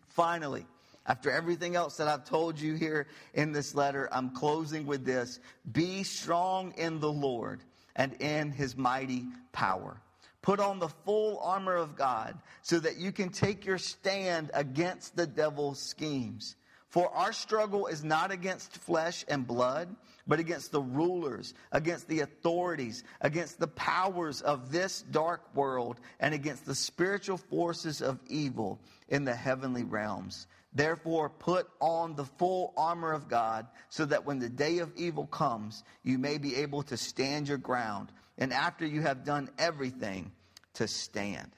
Finally, 0.10 0.66
after 1.06 1.32
everything 1.32 1.76
else 1.76 1.98
that 1.98 2.08
I've 2.08 2.26
told 2.26 2.60
you 2.60 2.74
here 2.74 3.08
in 3.34 3.52
this 3.52 3.76
letter, 3.76 4.10
I'm 4.12 4.32
closing 4.32 4.86
with 4.86 5.06
this 5.06 5.40
Be 5.72 6.04
strong 6.04 6.74
in 6.78 7.00
the 7.00 7.12
Lord 7.12 7.64
and 7.96 8.14
in 8.22 8.52
his 8.52 8.76
mighty 8.76 9.26
power. 9.54 10.02
Put 10.42 10.60
on 10.60 10.80
the 10.80 10.90
full 10.90 11.40
armor 11.40 11.76
of 11.76 11.96
God 11.96 12.38
so 12.62 12.80
that 12.80 12.98
you 12.98 13.12
can 13.12 13.30
take 13.30 13.66
your 13.66 13.78
stand 13.78 14.50
against 14.54 15.16
the 15.16 15.28
devil's 15.28 15.80
schemes. 15.80 16.56
For 16.90 17.14
our 17.14 17.34
struggle 17.34 17.88
is 17.88 18.04
not 18.04 18.32
against 18.32 18.78
flesh 18.78 19.26
and 19.28 19.46
blood, 19.46 19.94
but 20.28 20.40
against 20.40 20.72
the 20.72 20.82
rulers, 20.82 21.54
against 21.72 22.08
the 22.08 22.20
authorities, 22.20 23.04
against 23.22 23.60
the 23.60 23.68
powers 23.68 24.42
of 24.42 24.72
this 24.72 25.02
dark 25.04 25.56
world, 25.56 26.00
and 26.20 26.34
against 26.34 26.66
the 26.66 26.76
spiritual 26.76 27.38
forces 27.38 28.02
of 28.02 28.20
evil 28.28 28.80
in 29.08 29.24
the 29.24 29.36
heavenly 29.36 29.84
realms. 29.84 30.48
Therefore, 30.74 31.30
put 31.30 31.68
on 31.80 32.16
the 32.16 32.26
full 32.26 32.74
armor 32.78 33.14
of 33.14 33.30
God, 33.30 33.68
so 33.90 34.06
that 34.06 34.26
when 34.26 34.40
the 34.40 34.50
day 34.50 34.80
of 34.80 34.92
evil 34.96 35.26
comes, 35.26 35.84
you 36.04 36.18
may 36.18 36.38
be 36.38 36.58
able 36.58 36.84
to 36.84 36.98
stand 36.98 37.48
your 37.48 37.58
ground, 37.58 38.12
and 38.38 38.54
after 38.54 38.86
you 38.86 39.02
have 39.02 39.24
done 39.24 39.50
everything, 39.58 40.32
to 40.76 40.88
stand. 40.88 41.50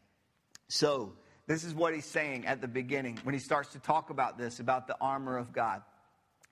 So, 0.69 1.13
this 1.47 1.63
is 1.63 1.73
what 1.73 1.95
he's 1.95 2.05
saying 2.05 2.45
at 2.45 2.61
the 2.61 2.67
beginning 2.67 3.19
when 3.23 3.33
he 3.33 3.39
starts 3.39 3.73
to 3.73 3.79
talk 3.79 4.11
about 4.11 4.37
this, 4.37 4.59
about 4.59 4.87
the 4.87 4.95
armor 5.01 5.35
of 5.35 5.51
God. 5.51 5.81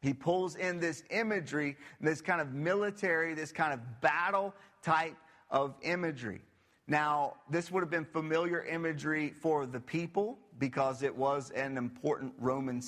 He 0.08 0.14
pulls 0.14 0.56
in 0.56 0.80
this 0.80 1.04
imagery, 1.10 1.76
this 2.00 2.22
kind 2.22 2.40
of 2.40 2.54
military, 2.54 3.34
this 3.34 3.52
kind 3.52 3.74
of 3.74 4.00
battle 4.00 4.54
type 4.82 5.18
of 5.52 5.76
imagery. 5.82 6.40
Now, 6.88 7.34
this 7.50 7.70
would 7.70 7.82
have 7.82 7.90
been 7.90 8.06
familiar 8.06 8.64
imagery 8.64 9.34
for 9.42 9.66
the 9.66 9.82
people 9.82 10.40
because 10.60 11.04
it 11.04 11.14
was 11.14 11.52
an 11.52 11.78
important 11.78 12.34
Roman, 12.40 12.82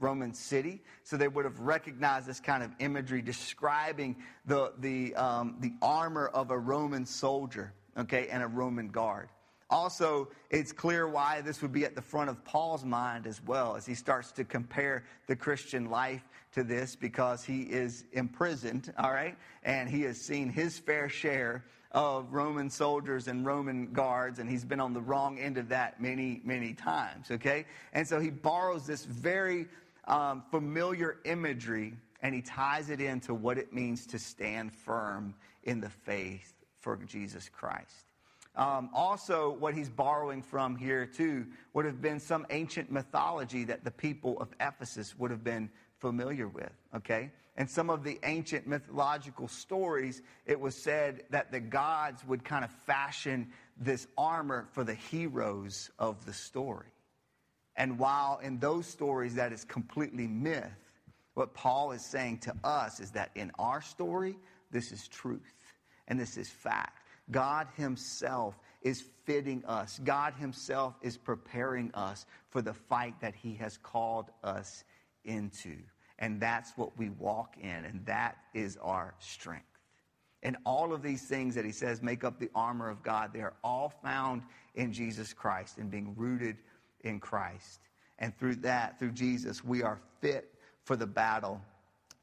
Roman 0.00 0.32
city. 0.32 0.80
So 1.02 1.18
they 1.18 1.28
would 1.28 1.44
have 1.44 1.60
recognized 1.60 2.26
this 2.26 2.40
kind 2.40 2.62
of 2.62 2.70
imagery 2.78 3.20
describing 3.20 4.16
the, 4.46 4.72
the, 4.78 5.14
um, 5.14 5.56
the 5.60 5.74
armor 5.82 6.28
of 6.28 6.50
a 6.52 6.58
Roman 6.58 7.04
soldier, 7.04 7.74
okay, 7.98 8.28
and 8.28 8.42
a 8.42 8.46
Roman 8.46 8.88
guard. 8.88 9.28
Also, 9.72 10.28
it's 10.50 10.70
clear 10.70 11.08
why 11.08 11.40
this 11.40 11.62
would 11.62 11.72
be 11.72 11.86
at 11.86 11.94
the 11.94 12.02
front 12.02 12.28
of 12.28 12.44
Paul's 12.44 12.84
mind 12.84 13.26
as 13.26 13.42
well 13.42 13.74
as 13.74 13.86
he 13.86 13.94
starts 13.94 14.30
to 14.32 14.44
compare 14.44 15.02
the 15.28 15.34
Christian 15.34 15.88
life 15.88 16.22
to 16.52 16.62
this 16.62 16.94
because 16.94 17.42
he 17.42 17.62
is 17.62 18.04
imprisoned, 18.12 18.92
all 18.98 19.12
right, 19.12 19.34
and 19.64 19.88
he 19.88 20.02
has 20.02 20.20
seen 20.20 20.50
his 20.50 20.78
fair 20.78 21.08
share 21.08 21.64
of 21.92 22.34
Roman 22.34 22.68
soldiers 22.68 23.28
and 23.28 23.46
Roman 23.46 23.94
guards, 23.94 24.40
and 24.40 24.48
he's 24.48 24.64
been 24.64 24.78
on 24.78 24.92
the 24.92 25.00
wrong 25.00 25.38
end 25.38 25.56
of 25.56 25.70
that 25.70 25.98
many, 26.02 26.42
many 26.44 26.74
times, 26.74 27.30
okay? 27.30 27.64
And 27.94 28.06
so 28.06 28.20
he 28.20 28.28
borrows 28.28 28.86
this 28.86 29.06
very 29.06 29.68
um, 30.06 30.42
familiar 30.50 31.16
imagery 31.24 31.94
and 32.20 32.34
he 32.34 32.42
ties 32.42 32.90
it 32.90 33.00
into 33.00 33.32
what 33.32 33.56
it 33.56 33.72
means 33.72 34.06
to 34.08 34.18
stand 34.18 34.74
firm 34.74 35.34
in 35.64 35.80
the 35.80 35.90
faith 35.90 36.52
for 36.78 36.96
Jesus 36.96 37.48
Christ. 37.48 38.11
Um, 38.54 38.90
also, 38.92 39.56
what 39.58 39.74
he's 39.74 39.88
borrowing 39.88 40.42
from 40.42 40.76
here, 40.76 41.06
too, 41.06 41.46
would 41.72 41.84
have 41.84 42.02
been 42.02 42.20
some 42.20 42.46
ancient 42.50 42.90
mythology 42.90 43.64
that 43.64 43.82
the 43.84 43.90
people 43.90 44.38
of 44.40 44.48
Ephesus 44.60 45.18
would 45.18 45.30
have 45.30 45.42
been 45.42 45.70
familiar 45.98 46.48
with, 46.48 46.72
okay? 46.94 47.30
and 47.56 47.68
some 47.68 47.90
of 47.90 48.02
the 48.02 48.18
ancient 48.24 48.66
mythological 48.66 49.46
stories, 49.46 50.22
it 50.46 50.58
was 50.58 50.74
said 50.74 51.24
that 51.30 51.52
the 51.52 51.60
gods 51.60 52.24
would 52.26 52.44
kind 52.44 52.64
of 52.64 52.70
fashion 52.70 53.48
this 53.76 54.06
armor 54.16 54.68
for 54.72 54.84
the 54.84 54.94
heroes 54.94 55.90
of 55.98 56.24
the 56.24 56.32
story. 56.32 56.88
And 57.76 57.98
while 57.98 58.38
in 58.42 58.58
those 58.58 58.86
stories 58.86 59.34
that 59.34 59.52
is 59.52 59.64
completely 59.64 60.26
myth, 60.26 60.72
what 61.34 61.54
Paul 61.54 61.92
is 61.92 62.04
saying 62.04 62.38
to 62.38 62.54
us 62.64 63.00
is 63.00 63.10
that 63.12 63.30
in 63.34 63.50
our 63.58 63.82
story, 63.82 64.36
this 64.70 64.92
is 64.92 65.08
truth 65.08 65.74
and 66.08 66.18
this 66.18 66.36
is 66.36 66.48
fact. 66.48 67.01
God 67.32 67.66
Himself 67.76 68.58
is 68.82 69.04
fitting 69.24 69.64
us, 69.66 70.00
God 70.04 70.34
Himself 70.34 70.94
is 71.02 71.16
preparing 71.16 71.92
us 71.94 72.26
for 72.50 72.62
the 72.62 72.74
fight 72.74 73.14
that 73.20 73.34
He 73.34 73.54
has 73.54 73.76
called 73.78 74.30
us 74.44 74.84
into. 75.24 75.76
And 76.18 76.40
that's 76.40 76.76
what 76.76 76.96
we 76.96 77.08
walk 77.08 77.56
in, 77.60 77.84
and 77.84 78.04
that 78.06 78.36
is 78.54 78.76
our 78.80 79.14
strength. 79.18 79.66
And 80.42 80.56
all 80.66 80.92
of 80.92 81.02
these 81.02 81.22
things 81.22 81.54
that 81.54 81.64
he 81.64 81.72
says 81.72 82.02
make 82.02 82.24
up 82.24 82.38
the 82.38 82.50
armor 82.54 82.88
of 82.88 83.02
God, 83.02 83.32
they 83.32 83.40
are 83.40 83.54
all 83.62 83.92
found 84.02 84.42
in 84.74 84.92
Jesus 84.92 85.32
Christ 85.32 85.78
and 85.78 85.90
being 85.90 86.14
rooted 86.16 86.56
in 87.02 87.20
Christ. 87.20 87.80
And 88.18 88.36
through 88.36 88.56
that, 88.56 88.98
through 88.98 89.12
Jesus, 89.12 89.64
we 89.64 89.82
are 89.82 90.00
fit 90.20 90.52
for 90.84 90.96
the 90.96 91.06
battle 91.06 91.60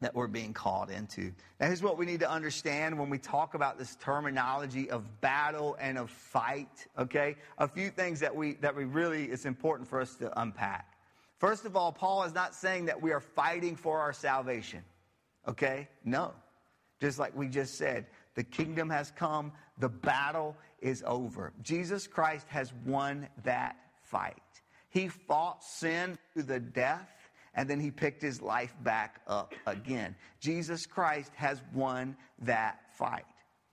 that 0.02 0.16
we're 0.16 0.28
being 0.28 0.54
called 0.54 0.90
into. 0.90 1.32
Now, 1.60 1.68
here's 1.68 1.84
what 1.84 1.98
we 1.98 2.06
need 2.06 2.22
to 2.22 2.30
understand 2.30 2.98
when 2.98 3.10
we 3.10 3.18
talk 3.18 3.54
about 3.54 3.78
this 3.78 3.96
terminology 3.96 4.90
of 4.90 5.22
battle 5.22 5.76
and 5.80 5.98
of 5.98 6.10
fight, 6.10 6.88
okay? 6.98 7.36
A 7.58 7.68
few 7.68 7.90
things 7.90 8.20
that 8.22 8.34
we, 8.34 8.54
that 8.56 8.76
we 8.76 8.86
really, 8.86 9.26
it's 9.26 9.46
important 9.46 9.90
for 9.90 10.00
us 10.00 10.16
to 10.16 10.42
unpack. 10.42 10.94
First 11.38 11.66
of 11.66 11.76
all, 11.76 11.92
Paul 11.92 12.24
is 12.24 12.34
not 12.34 12.56
saying 12.56 12.86
that 12.86 13.02
we 13.02 13.12
are 13.12 13.20
fighting 13.20 13.76
for 13.76 14.00
our 14.00 14.14
salvation. 14.14 14.84
Okay? 15.48 15.88
No. 16.04 16.34
Just 17.02 17.18
like 17.18 17.36
we 17.36 17.48
just 17.48 17.76
said, 17.76 18.06
the 18.36 18.44
kingdom 18.44 18.90
has 18.90 19.12
come, 19.12 19.52
the 19.78 19.90
battle 19.90 20.56
is 20.82 21.04
over. 21.06 21.54
Jesus 21.62 22.08
Christ 22.08 22.46
has 22.50 22.74
won 22.86 23.28
that 23.44 23.78
fight. 24.04 24.36
He 24.90 25.08
fought 25.08 25.64
sin 25.64 26.18
to 26.36 26.44
the 26.44 26.60
death, 26.60 27.08
and 27.56 27.70
then 27.70 27.80
he 27.80 27.92
picked 27.92 28.22
his 28.22 28.42
life 28.42 28.76
back 28.84 29.22
up 29.28 29.54
again. 29.66 30.16
Jesus 30.40 30.86
Christ 30.86 31.32
has 31.36 31.62
won 31.74 32.16
that 32.40 32.80
fight. 32.98 33.26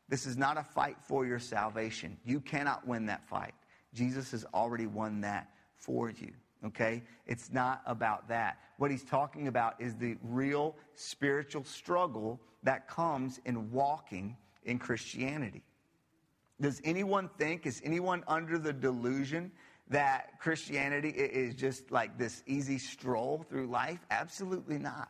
This 0.09 0.27
is 0.27 0.37
not 0.37 0.57
a 0.57 0.63
fight 0.63 0.97
for 1.01 1.27
your 1.27 1.39
salvation. 1.39 2.17
You 2.25 2.41
cannot 2.41 2.87
win 2.87 3.07
that 3.07 3.27
fight. 3.29 3.55
Jesus 3.93 4.31
has 4.31 4.45
already 4.55 4.87
won 4.87 5.21
that 5.23 5.51
for 5.77 6.11
you 6.11 6.33
okay? 6.65 7.03
It's 7.27 7.53
not 7.53 7.83
about 7.87 8.29
that. 8.29 8.59
What 8.79 8.91
he's 8.91 9.05
talking 9.05 9.49
about 9.49 9.81
is 9.81 9.95
the 9.95 10.17
real 10.23 10.77
spiritual 10.95 11.65
struggle 11.65 12.41
that 12.63 12.89
comes 12.89 13.41
in 13.45 13.71
walking 13.71 14.37
in 14.65 14.79
Christianity. 14.79 15.63
Does 16.61 16.81
anyone 16.85 17.29
think, 17.39 17.67
is 17.67 17.83
anyone 17.85 18.25
under 18.27 18.59
the 18.59 18.73
delusion 18.73 19.53
that 19.89 20.39
Christianity 20.41 21.11
is 21.11 21.55
just 21.55 21.91
like 21.91 22.19
this 22.19 22.43
easy 22.47 22.79
stroll 22.79 23.45
through 23.49 23.69
life? 23.69 24.01
Absolutely 24.11 24.79
not. 24.79 25.09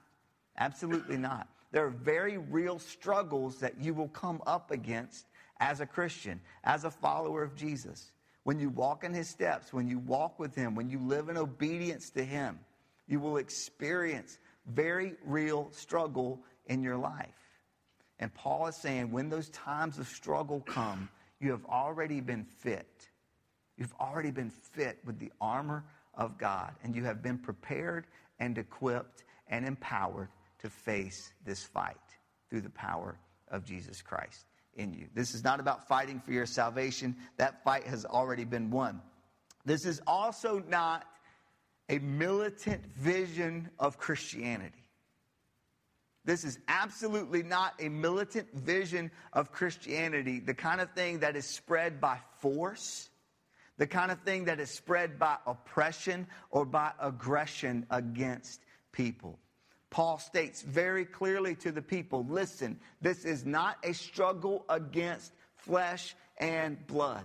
Absolutely 0.59 1.17
not. 1.17 1.49
There 1.73 1.85
are 1.85 1.91
very 1.91 2.39
real 2.39 2.79
struggles 2.79 3.59
that 3.59 3.81
you 3.81 3.95
will 3.95 4.09
come 4.09 4.43
up 4.47 4.71
against 4.71 5.27
as 5.61 5.81
a 5.81 5.87
Christian, 5.87 6.41
as 6.65 6.85
a 6.85 6.91
follower 6.91 7.43
of 7.43 7.55
Jesus 7.55 8.13
when 8.47 8.61
you 8.61 8.71
walk 8.71 9.03
in 9.03 9.13
his 9.13 9.29
steps, 9.29 9.73
when 9.73 9.89
you 9.89 9.99
walk 9.99 10.39
with 10.39 10.55
him, 10.55 10.77
when 10.77 10.89
you 10.89 11.01
live 11.01 11.29
in 11.29 11.37
obedience 11.37 12.11
to 12.11 12.25
him, 12.25 12.61
you 13.09 13.19
will 13.19 13.39
experience 13.39 14.39
very 14.69 15.15
real 15.25 15.69
struggle 15.73 16.39
in 16.67 16.81
your 16.81 16.97
life. 16.97 17.27
And 18.21 18.33
Paul 18.33 18.69
is 18.69 18.77
saying 18.77 19.11
when 19.11 19.31
those 19.31 19.49
times 19.49 19.99
of 19.99 20.07
struggle 20.07 20.61
come, 20.61 21.09
you 21.41 21.51
have 21.51 21.65
already 21.65 22.21
been 22.21 22.45
fit. 22.45 23.09
You've 23.77 23.95
already 24.01 24.31
been 24.31 24.51
fit 24.51 24.99
with 25.05 25.19
the 25.19 25.33
armor 25.41 25.85
of 26.15 26.39
God, 26.39 26.73
and 26.83 26.95
you 26.95 27.05
have 27.05 27.23
been 27.23 27.39
prepared 27.39 28.07
and 28.39 28.57
equipped 28.57 29.25
and 29.49 29.67
empowered 29.67 30.29
to 30.61 30.71
face 30.71 31.33
this 31.45 31.63
fight 31.65 31.97
through 32.49 32.63
the 32.63 32.71
power 32.71 33.19
of 33.49 33.65
Jesus 33.65 34.03
Christ 34.03 34.47
in 34.75 34.93
you. 34.93 35.07
This 35.15 35.35
is 35.35 35.45
not 35.45 35.61
about 35.61 35.89
fighting 35.89 36.21
for 36.21 36.33
your 36.33 36.47
salvation, 36.47 37.17
that 37.37 37.63
fight 37.65 37.85
has 37.85 38.05
already 38.05 38.45
been 38.45 38.71
won. 38.71 39.01
This 39.65 39.85
is 39.85 40.01
also 40.07 40.63
not 40.69 41.05
a 41.89 41.99
militant 41.99 42.85
vision 42.95 43.71
of 43.79 43.99
Christianity. 43.99 44.85
This 46.25 46.45
is 46.45 46.59
absolutely 46.67 47.45
not 47.45 47.75
a 47.79 47.89
militant 47.89 48.53
vision 48.53 49.13
of 49.33 49.53
Christianity, 49.53 50.41
the 50.41 50.55
kind 50.55 50.81
of 50.81 50.91
thing 50.93 51.21
that 51.21 51.37
is 51.37 51.47
spread 51.47 52.01
by 52.01 52.19
force, 52.41 53.09
the 53.79 53.87
kind 53.87 54.11
of 54.11 54.21
thing 54.21 54.45
that 54.47 54.61
is 54.61 54.71
spread 54.71 55.19
by 55.19 55.37
oppression 55.47 56.27
or 56.51 56.65
by 56.65 56.93
aggression 57.01 57.87
against 57.91 58.61
people. 58.93 59.39
Paul 59.91 60.19
states 60.19 60.63
very 60.63 61.05
clearly 61.05 61.55
to 61.57 61.73
the 61.73 61.83
people 61.83 62.27
listen, 62.29 62.79
this 63.01 63.25
is 63.25 63.45
not 63.45 63.79
a 63.83 63.93
struggle 63.93 64.65
against 64.69 65.33
flesh 65.57 66.15
and 66.39 66.85
blood. 66.87 67.25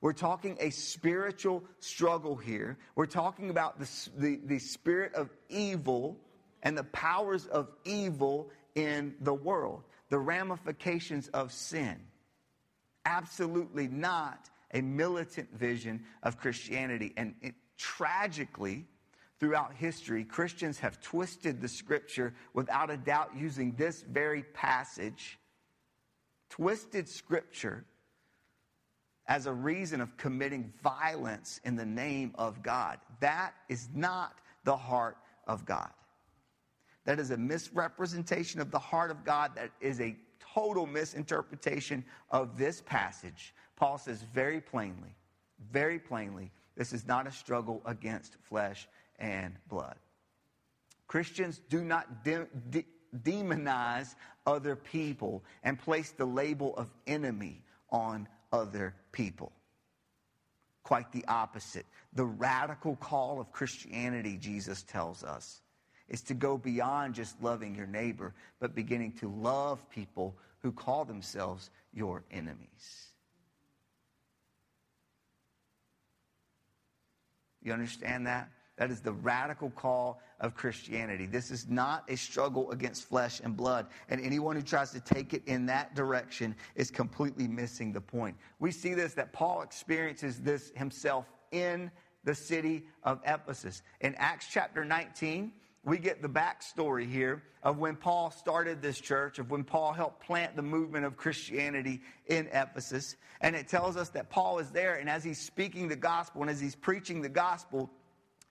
We're 0.00 0.12
talking 0.14 0.56
a 0.60 0.70
spiritual 0.70 1.62
struggle 1.80 2.34
here. 2.36 2.78
We're 2.94 3.06
talking 3.06 3.50
about 3.50 3.78
the, 3.78 3.88
the, 4.16 4.40
the 4.46 4.58
spirit 4.58 5.14
of 5.14 5.28
evil 5.50 6.16
and 6.62 6.76
the 6.76 6.84
powers 6.84 7.46
of 7.46 7.70
evil 7.84 8.50
in 8.74 9.14
the 9.20 9.34
world, 9.34 9.82
the 10.08 10.18
ramifications 10.18 11.28
of 11.28 11.52
sin. 11.52 12.00
Absolutely 13.04 13.88
not 13.88 14.48
a 14.72 14.80
militant 14.80 15.52
vision 15.56 16.04
of 16.22 16.38
Christianity. 16.38 17.12
And 17.16 17.34
it, 17.42 17.54
tragically, 17.76 18.86
throughout 19.38 19.74
history, 19.74 20.24
Christians 20.24 20.78
have 20.78 21.00
twisted 21.00 21.60
the 21.60 21.68
scripture 21.68 22.34
without 22.52 22.90
a 22.90 22.96
doubt 22.96 23.30
using 23.36 23.74
this 23.76 24.02
very 24.02 24.42
passage, 24.54 25.38
twisted 26.50 27.08
scripture 27.08 27.84
as 29.26 29.46
a 29.46 29.52
reason 29.52 30.00
of 30.00 30.16
committing 30.16 30.72
violence 30.82 31.60
in 31.64 31.76
the 31.76 31.86
name 31.86 32.32
of 32.34 32.62
God. 32.62 32.98
That 33.20 33.54
is 33.68 33.88
not 33.94 34.38
the 34.64 34.76
heart 34.76 35.16
of 35.46 35.64
God. 35.64 35.90
That 37.04 37.18
is 37.18 37.30
a 37.30 37.36
misrepresentation 37.36 38.60
of 38.60 38.70
the 38.70 38.78
heart 38.78 39.10
of 39.10 39.24
God. 39.24 39.52
That 39.54 39.70
is 39.80 40.00
a 40.00 40.16
total 40.54 40.86
misinterpretation 40.86 42.04
of 42.30 42.58
this 42.58 42.82
passage. 42.84 43.54
Paul 43.80 43.96
says 43.96 44.22
very 44.34 44.60
plainly, 44.60 45.16
very 45.72 45.98
plainly, 45.98 46.50
this 46.76 46.92
is 46.92 47.06
not 47.06 47.26
a 47.26 47.32
struggle 47.32 47.80
against 47.86 48.36
flesh 48.42 48.86
and 49.18 49.54
blood. 49.70 49.96
Christians 51.06 51.62
do 51.70 51.82
not 51.82 52.22
de- 52.22 52.46
de- 52.68 52.84
demonize 53.24 54.14
other 54.46 54.76
people 54.76 55.42
and 55.62 55.78
place 55.78 56.10
the 56.10 56.26
label 56.26 56.76
of 56.76 56.92
enemy 57.06 57.62
on 57.88 58.28
other 58.52 58.94
people. 59.12 59.50
Quite 60.82 61.10
the 61.12 61.24
opposite. 61.26 61.86
The 62.12 62.26
radical 62.26 62.96
call 62.96 63.40
of 63.40 63.50
Christianity, 63.50 64.36
Jesus 64.36 64.82
tells 64.82 65.24
us, 65.24 65.62
is 66.06 66.20
to 66.24 66.34
go 66.34 66.58
beyond 66.58 67.14
just 67.14 67.42
loving 67.42 67.74
your 67.74 67.86
neighbor, 67.86 68.34
but 68.58 68.74
beginning 68.74 69.12
to 69.20 69.28
love 69.30 69.88
people 69.88 70.36
who 70.58 70.70
call 70.70 71.06
themselves 71.06 71.70
your 71.94 72.24
enemies. 72.30 73.09
You 77.62 77.72
understand 77.72 78.26
that? 78.26 78.48
That 78.76 78.90
is 78.90 79.00
the 79.00 79.12
radical 79.12 79.68
call 79.70 80.22
of 80.40 80.54
Christianity. 80.54 81.26
This 81.26 81.50
is 81.50 81.68
not 81.68 82.04
a 82.08 82.16
struggle 82.16 82.70
against 82.70 83.04
flesh 83.04 83.40
and 83.44 83.54
blood. 83.54 83.86
And 84.08 84.20
anyone 84.22 84.56
who 84.56 84.62
tries 84.62 84.90
to 84.92 85.00
take 85.00 85.34
it 85.34 85.42
in 85.46 85.66
that 85.66 85.94
direction 85.94 86.56
is 86.74 86.90
completely 86.90 87.46
missing 87.46 87.92
the 87.92 88.00
point. 88.00 88.36
We 88.58 88.72
see 88.72 88.94
this 88.94 89.12
that 89.14 89.34
Paul 89.34 89.60
experiences 89.60 90.40
this 90.40 90.72
himself 90.74 91.26
in 91.52 91.90
the 92.24 92.34
city 92.34 92.86
of 93.02 93.20
Ephesus. 93.26 93.82
In 94.00 94.14
Acts 94.14 94.46
chapter 94.50 94.82
19, 94.82 95.52
we 95.84 95.98
get 95.98 96.20
the 96.20 96.28
backstory 96.28 97.10
here 97.10 97.42
of 97.62 97.78
when 97.78 97.96
Paul 97.96 98.30
started 98.30 98.82
this 98.82 99.00
church, 99.00 99.38
of 99.38 99.50
when 99.50 99.64
Paul 99.64 99.92
helped 99.92 100.24
plant 100.24 100.56
the 100.56 100.62
movement 100.62 101.04
of 101.04 101.16
Christianity 101.16 102.00
in 102.26 102.48
Ephesus. 102.52 103.16
And 103.40 103.56
it 103.56 103.68
tells 103.68 103.96
us 103.96 104.10
that 104.10 104.28
Paul 104.28 104.58
is 104.58 104.70
there, 104.70 104.96
and 104.96 105.08
as 105.08 105.24
he's 105.24 105.40
speaking 105.40 105.88
the 105.88 105.96
gospel 105.96 106.42
and 106.42 106.50
as 106.50 106.60
he's 106.60 106.76
preaching 106.76 107.22
the 107.22 107.28
gospel, 107.28 107.90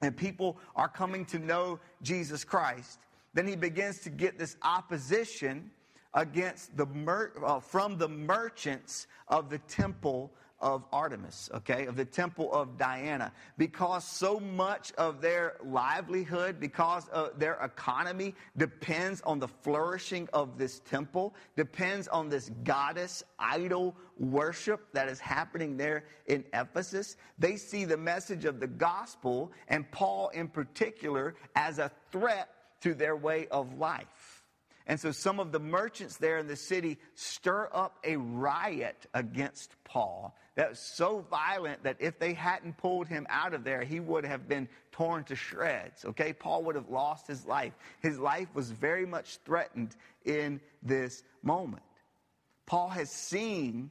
and 0.02 0.16
people 0.16 0.58
are 0.76 0.88
coming 0.88 1.26
to 1.26 1.40
know 1.40 1.80
Jesus 2.02 2.44
Christ, 2.44 3.00
then 3.34 3.48
he 3.48 3.56
begins 3.56 4.00
to 4.00 4.10
get 4.10 4.40
this 4.40 4.56
opposition 4.64 5.70
against 6.14 6.76
the 6.76 6.86
mer- 6.88 7.34
uh, 7.46 7.60
from 7.60 7.98
the 7.98 8.08
merchants 8.08 9.08
of 9.28 9.50
the 9.50 9.60
temple 9.60 10.32
of 10.62 10.84
Artemis, 10.92 11.50
okay, 11.54 11.86
of 11.86 11.96
the 11.96 12.06
temple 12.06 12.52
of 12.54 12.78
Diana, 12.78 13.32
because 13.58 14.04
so 14.04 14.40
much 14.40 14.92
of 14.98 15.22
their 15.22 15.56
livelihood, 15.64 16.60
because 16.60 17.08
of 17.10 17.40
their 17.40 17.56
economy 17.56 18.36
depends 18.58 19.22
on 19.22 19.40
the 19.40 19.48
flourishing 19.48 20.28
of 20.34 20.58
this 20.58 20.80
temple, 20.80 21.34
depends 21.56 22.08
on 22.08 22.30
this 22.30 22.50
goddess 22.64 23.24
idol 23.38 23.96
worship 24.18 24.88
that 24.94 25.08
is 25.08 25.20
happening 25.20 25.78
there 25.78 26.04
in 26.28 26.44
Ephesus. 26.54 27.16
They 27.38 27.56
see 27.56 27.86
the 27.86 27.98
message 27.98 28.46
of 28.46 28.60
the 28.60 28.68
gospel 28.68 29.52
and 29.68 29.90
Paul 29.92 30.30
in 30.30 30.50
particular 30.50 31.36
as 31.56 31.80
a 31.80 31.92
threat 32.12 32.50
to 32.82 32.94
their 32.94 33.16
way 33.16 33.48
of 33.48 33.78
life. 33.78 34.44
And 34.90 35.00
so 35.00 35.12
some 35.12 35.40
of 35.40 35.52
the 35.52 35.60
merchants 35.60 36.18
there 36.18 36.40
in 36.40 36.48
the 36.48 36.56
city 36.56 36.98
stir 37.14 37.70
up 37.72 38.00
a 38.04 38.18
riot 38.18 39.06
against 39.14 39.76
Paul 39.84 40.36
that 40.60 40.72
was 40.72 40.80
so 40.80 41.24
violent 41.32 41.84
that 41.84 41.96
if 42.00 42.20
they 42.20 42.34
hadn't 42.34 42.76
pulled 42.76 43.08
him 43.08 43.26
out 43.30 43.54
of 43.54 43.64
there, 43.64 43.82
he 43.82 44.02
would 44.02 44.26
have 44.26 44.50
been 44.50 44.68
torn 44.92 45.24
to 45.24 45.34
shreds. 45.34 46.04
Okay? 46.04 46.34
Paul 46.34 46.64
would 46.64 46.76
have 46.76 46.90
lost 46.90 47.28
his 47.28 47.46
life. 47.46 47.72
His 48.02 48.20
life 48.20 48.50
was 48.54 48.70
very 48.70 49.06
much 49.06 49.38
threatened 49.46 49.96
in 50.26 50.60
this 50.84 51.24
moment. 51.44 51.84
Paul 52.66 52.90
has 52.90 53.10
seen 53.10 53.90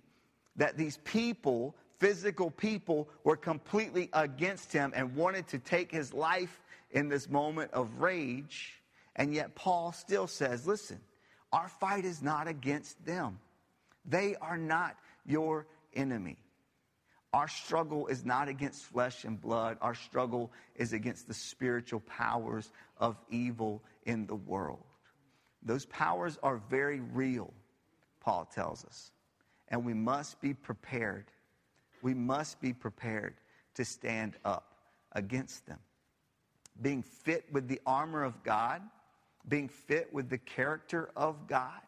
that 0.56 0.76
these 0.76 0.98
people, 1.04 1.74
physical 2.00 2.50
people, 2.50 3.08
were 3.24 3.36
completely 3.36 4.10
against 4.12 4.70
him 4.70 4.92
and 4.94 5.16
wanted 5.16 5.48
to 5.48 5.58
take 5.58 5.90
his 5.90 6.12
life 6.12 6.60
in 6.90 7.08
this 7.08 7.30
moment 7.30 7.70
of 7.72 7.98
rage. 7.98 8.74
And 9.16 9.32
yet, 9.32 9.54
Paul 9.54 9.92
still 9.92 10.26
says, 10.26 10.66
listen, 10.66 11.00
our 11.50 11.70
fight 11.80 12.04
is 12.04 12.20
not 12.20 12.46
against 12.46 13.02
them. 13.06 13.38
They 14.04 14.36
are 14.42 14.58
not 14.58 14.96
your 15.24 15.66
enemy. 15.94 16.36
Our 17.32 17.48
struggle 17.48 18.06
is 18.06 18.24
not 18.24 18.48
against 18.48 18.84
flesh 18.84 19.24
and 19.24 19.40
blood. 19.40 19.78
Our 19.80 19.94
struggle 19.94 20.50
is 20.76 20.92
against 20.92 21.28
the 21.28 21.34
spiritual 21.34 22.00
powers 22.00 22.70
of 22.98 23.16
evil 23.30 23.82
in 24.06 24.26
the 24.26 24.34
world. 24.34 24.82
Those 25.62 25.84
powers 25.86 26.38
are 26.42 26.60
very 26.70 27.00
real, 27.00 27.52
Paul 28.20 28.48
tells 28.54 28.84
us. 28.84 29.10
And 29.68 29.84
we 29.84 29.92
must 29.92 30.40
be 30.40 30.54
prepared. 30.54 31.26
We 32.00 32.14
must 32.14 32.60
be 32.60 32.72
prepared 32.72 33.34
to 33.74 33.84
stand 33.84 34.36
up 34.44 34.74
against 35.12 35.66
them. 35.66 35.78
Being 36.80 37.02
fit 37.02 37.44
with 37.52 37.68
the 37.68 37.80
armor 37.84 38.24
of 38.24 38.42
God 38.42 38.80
being 39.48 39.68
fit 39.68 40.12
with 40.12 40.28
the 40.28 40.38
character 40.38 41.10
of 41.16 41.46
God 41.46 41.80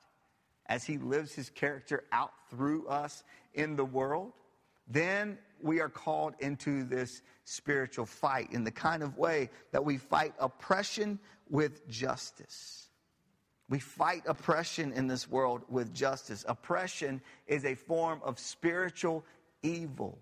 as 0.66 0.85
He 0.85 0.98
lives 0.98 1.35
His 1.35 1.50
character 1.50 2.05
out 2.12 2.33
through 2.50 2.87
us 2.88 3.22
in 3.55 3.76
the 3.76 3.85
world, 3.85 4.33
then 4.90 5.38
we 5.62 5.81
are 5.81 5.88
called 5.88 6.35
into 6.40 6.85
this 6.85 7.22
spiritual 7.44 8.07
fight 8.07 8.53
in 8.53 8.64
the 8.64 8.70
kind 8.70 9.03
of 9.03 9.16
way 9.16 9.50
that 9.72 9.85
we 9.85 9.96
fight 9.96 10.35
oppression 10.38 11.18
with 11.48 11.88
justice. 11.88 12.88
We 13.68 13.79
fight 13.79 14.24
oppression 14.26 14.92
in 14.92 15.07
this 15.07 15.29
world 15.29 15.62
with 15.68 15.94
justice. 15.94 16.44
Oppression 16.48 17.20
is 17.46 17.64
a 17.64 17.74
form 17.74 18.20
of 18.24 18.38
spiritual 18.38 19.24
evil 19.62 20.18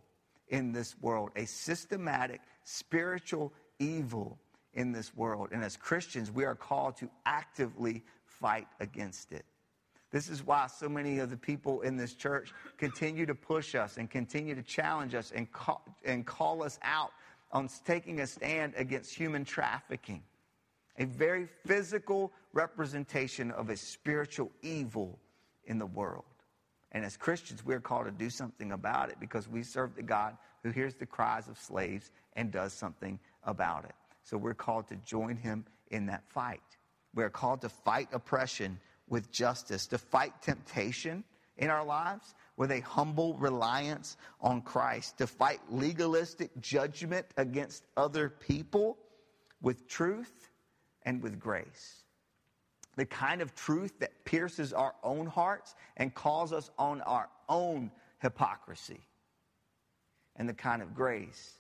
in 0.49 0.73
this 0.73 0.95
world, 1.01 1.31
a 1.35 1.47
systematic 1.47 2.41
spiritual 2.65 3.53
evil 3.79 4.39
in 4.75 4.93
this 4.93 5.17
world. 5.17 5.49
And 5.53 5.65
as 5.65 5.77
Christians, 5.77 6.31
we 6.31 6.45
are 6.45 6.55
called 6.55 6.97
to 6.99 7.09
actively 7.25 8.05
fight 8.27 8.69
against 8.81 9.33
it. 9.33 9.47
This 10.11 10.31
is 10.31 10.45
why 10.45 10.67
so 10.69 10.89
many 10.89 11.19
of 11.19 11.31
the 11.31 11.37
people 11.37 11.83
in 11.83 11.97
this 11.97 12.15
church 12.15 12.53
continue 12.79 13.27
to 13.27 13.35
push 13.35 13.75
us 13.75 13.99
and 13.99 14.11
continue 14.11 14.55
to 14.55 14.63
challenge 14.63 15.15
us 15.15 15.33
and 15.35 15.51
call, 15.53 15.85
and 16.05 16.25
call 16.25 16.63
us 16.63 16.79
out 16.83 17.11
on 17.53 17.69
taking 17.85 18.21
a 18.21 18.27
stand 18.27 18.75
against 18.77 19.15
human 19.15 19.45
trafficking, 19.45 20.23
a 20.99 21.05
very 21.05 21.47
physical 21.67 22.33
representation 22.53 23.51
of 23.51 23.69
a 23.69 23.77
spiritual 23.77 24.51
evil 24.63 25.19
in 25.65 25.79
the 25.79 25.87
world. 25.87 26.25
And 26.93 27.05
as 27.05 27.17
Christians, 27.17 27.65
we're 27.65 27.81
called 27.81 28.07
to 28.07 28.11
do 28.11 28.31
something 28.31 28.73
about 28.73 29.11
it 29.11 29.17
because 29.21 29.47
we 29.47 29.63
serve 29.63 29.95
the 29.95 30.03
God 30.03 30.37
who 30.63 30.71
hears 30.71 30.95
the 30.95 31.07
cries 31.07 31.49
of 31.49 31.59
slaves 31.59 32.11
and 32.35 32.51
does 32.51 32.73
something 32.73 33.19
about 33.45 33.85
it. 33.85 33.95
So 34.25 34.39
we're 34.39 34.55
called 34.55 34.89
to 34.89 34.97
join 34.97 35.37
him 35.37 35.67
in 35.91 36.07
that 36.07 36.25
fight. 36.29 36.63
We're 37.15 37.31
called 37.31 37.61
to 37.63 37.69
fight 37.69 38.09
oppression 38.13 38.79
with 39.09 39.31
justice, 39.31 39.87
to 39.89 39.99
fight 39.99 40.41
temptation 40.43 41.25
in 41.57 41.71
our 41.71 41.85
lives 41.85 42.35
with 42.57 42.71
a 42.71 42.81
humble 42.81 43.35
reliance 43.35 44.17
on 44.41 44.63
Christ, 44.63 45.19
to 45.19 45.27
fight 45.27 45.61
legalistic 45.71 46.51
judgment 46.61 47.27
against 47.37 47.85
other 47.97 48.29
people 48.29 48.99
with 49.61 49.89
truth 49.89 50.51
and 51.05 51.23
with 51.23 51.39
grace. 51.39 52.03
The 52.97 53.07
kind 53.07 53.41
of 53.41 53.55
truth 53.55 53.99
that 54.01 54.25
pierces 54.25 54.73
our 54.73 54.95
own 55.05 55.27
hearts 55.27 55.77
and 55.97 56.13
calls 56.15 56.53
us 56.53 56.71
on 56.79 57.01
our 57.03 57.29
own 57.49 57.93
hypocrisy. 58.21 59.01
And 60.35 60.49
the 60.49 60.55
kind 60.55 60.83
of 60.83 60.95
grace 60.95 61.55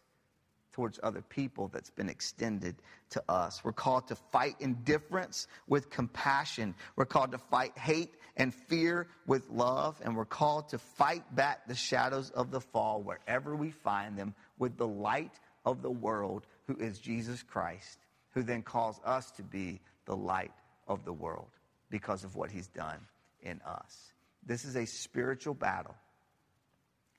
towards 0.78 1.00
other 1.02 1.22
people 1.22 1.66
that's 1.74 1.90
been 1.90 2.08
extended 2.08 2.76
to 3.10 3.20
us. 3.28 3.64
We're 3.64 3.72
called 3.72 4.06
to 4.08 4.14
fight 4.14 4.54
indifference 4.60 5.48
with 5.66 5.90
compassion. 5.90 6.72
We're 6.94 7.04
called 7.04 7.32
to 7.32 7.38
fight 7.38 7.76
hate 7.76 8.14
and 8.36 8.54
fear 8.54 9.08
with 9.26 9.50
love. 9.50 10.00
And 10.04 10.14
we're 10.14 10.24
called 10.24 10.68
to 10.68 10.78
fight 10.78 11.34
back 11.34 11.66
the 11.66 11.74
shadows 11.74 12.30
of 12.30 12.52
the 12.52 12.60
fall 12.60 13.02
wherever 13.02 13.56
we 13.56 13.72
find 13.72 14.16
them 14.16 14.36
with 14.56 14.76
the 14.76 14.86
light 14.86 15.32
of 15.64 15.82
the 15.82 15.90
world, 15.90 16.46
who 16.68 16.76
is 16.76 17.00
Jesus 17.00 17.42
Christ, 17.42 17.98
who 18.30 18.44
then 18.44 18.62
calls 18.62 19.00
us 19.04 19.32
to 19.32 19.42
be 19.42 19.80
the 20.04 20.14
light 20.14 20.52
of 20.86 21.04
the 21.04 21.12
world 21.12 21.50
because 21.90 22.22
of 22.22 22.36
what 22.36 22.52
he's 22.52 22.68
done 22.68 23.00
in 23.42 23.60
us. 23.66 24.12
This 24.46 24.64
is 24.64 24.76
a 24.76 24.86
spiritual 24.86 25.54
battle. 25.54 25.96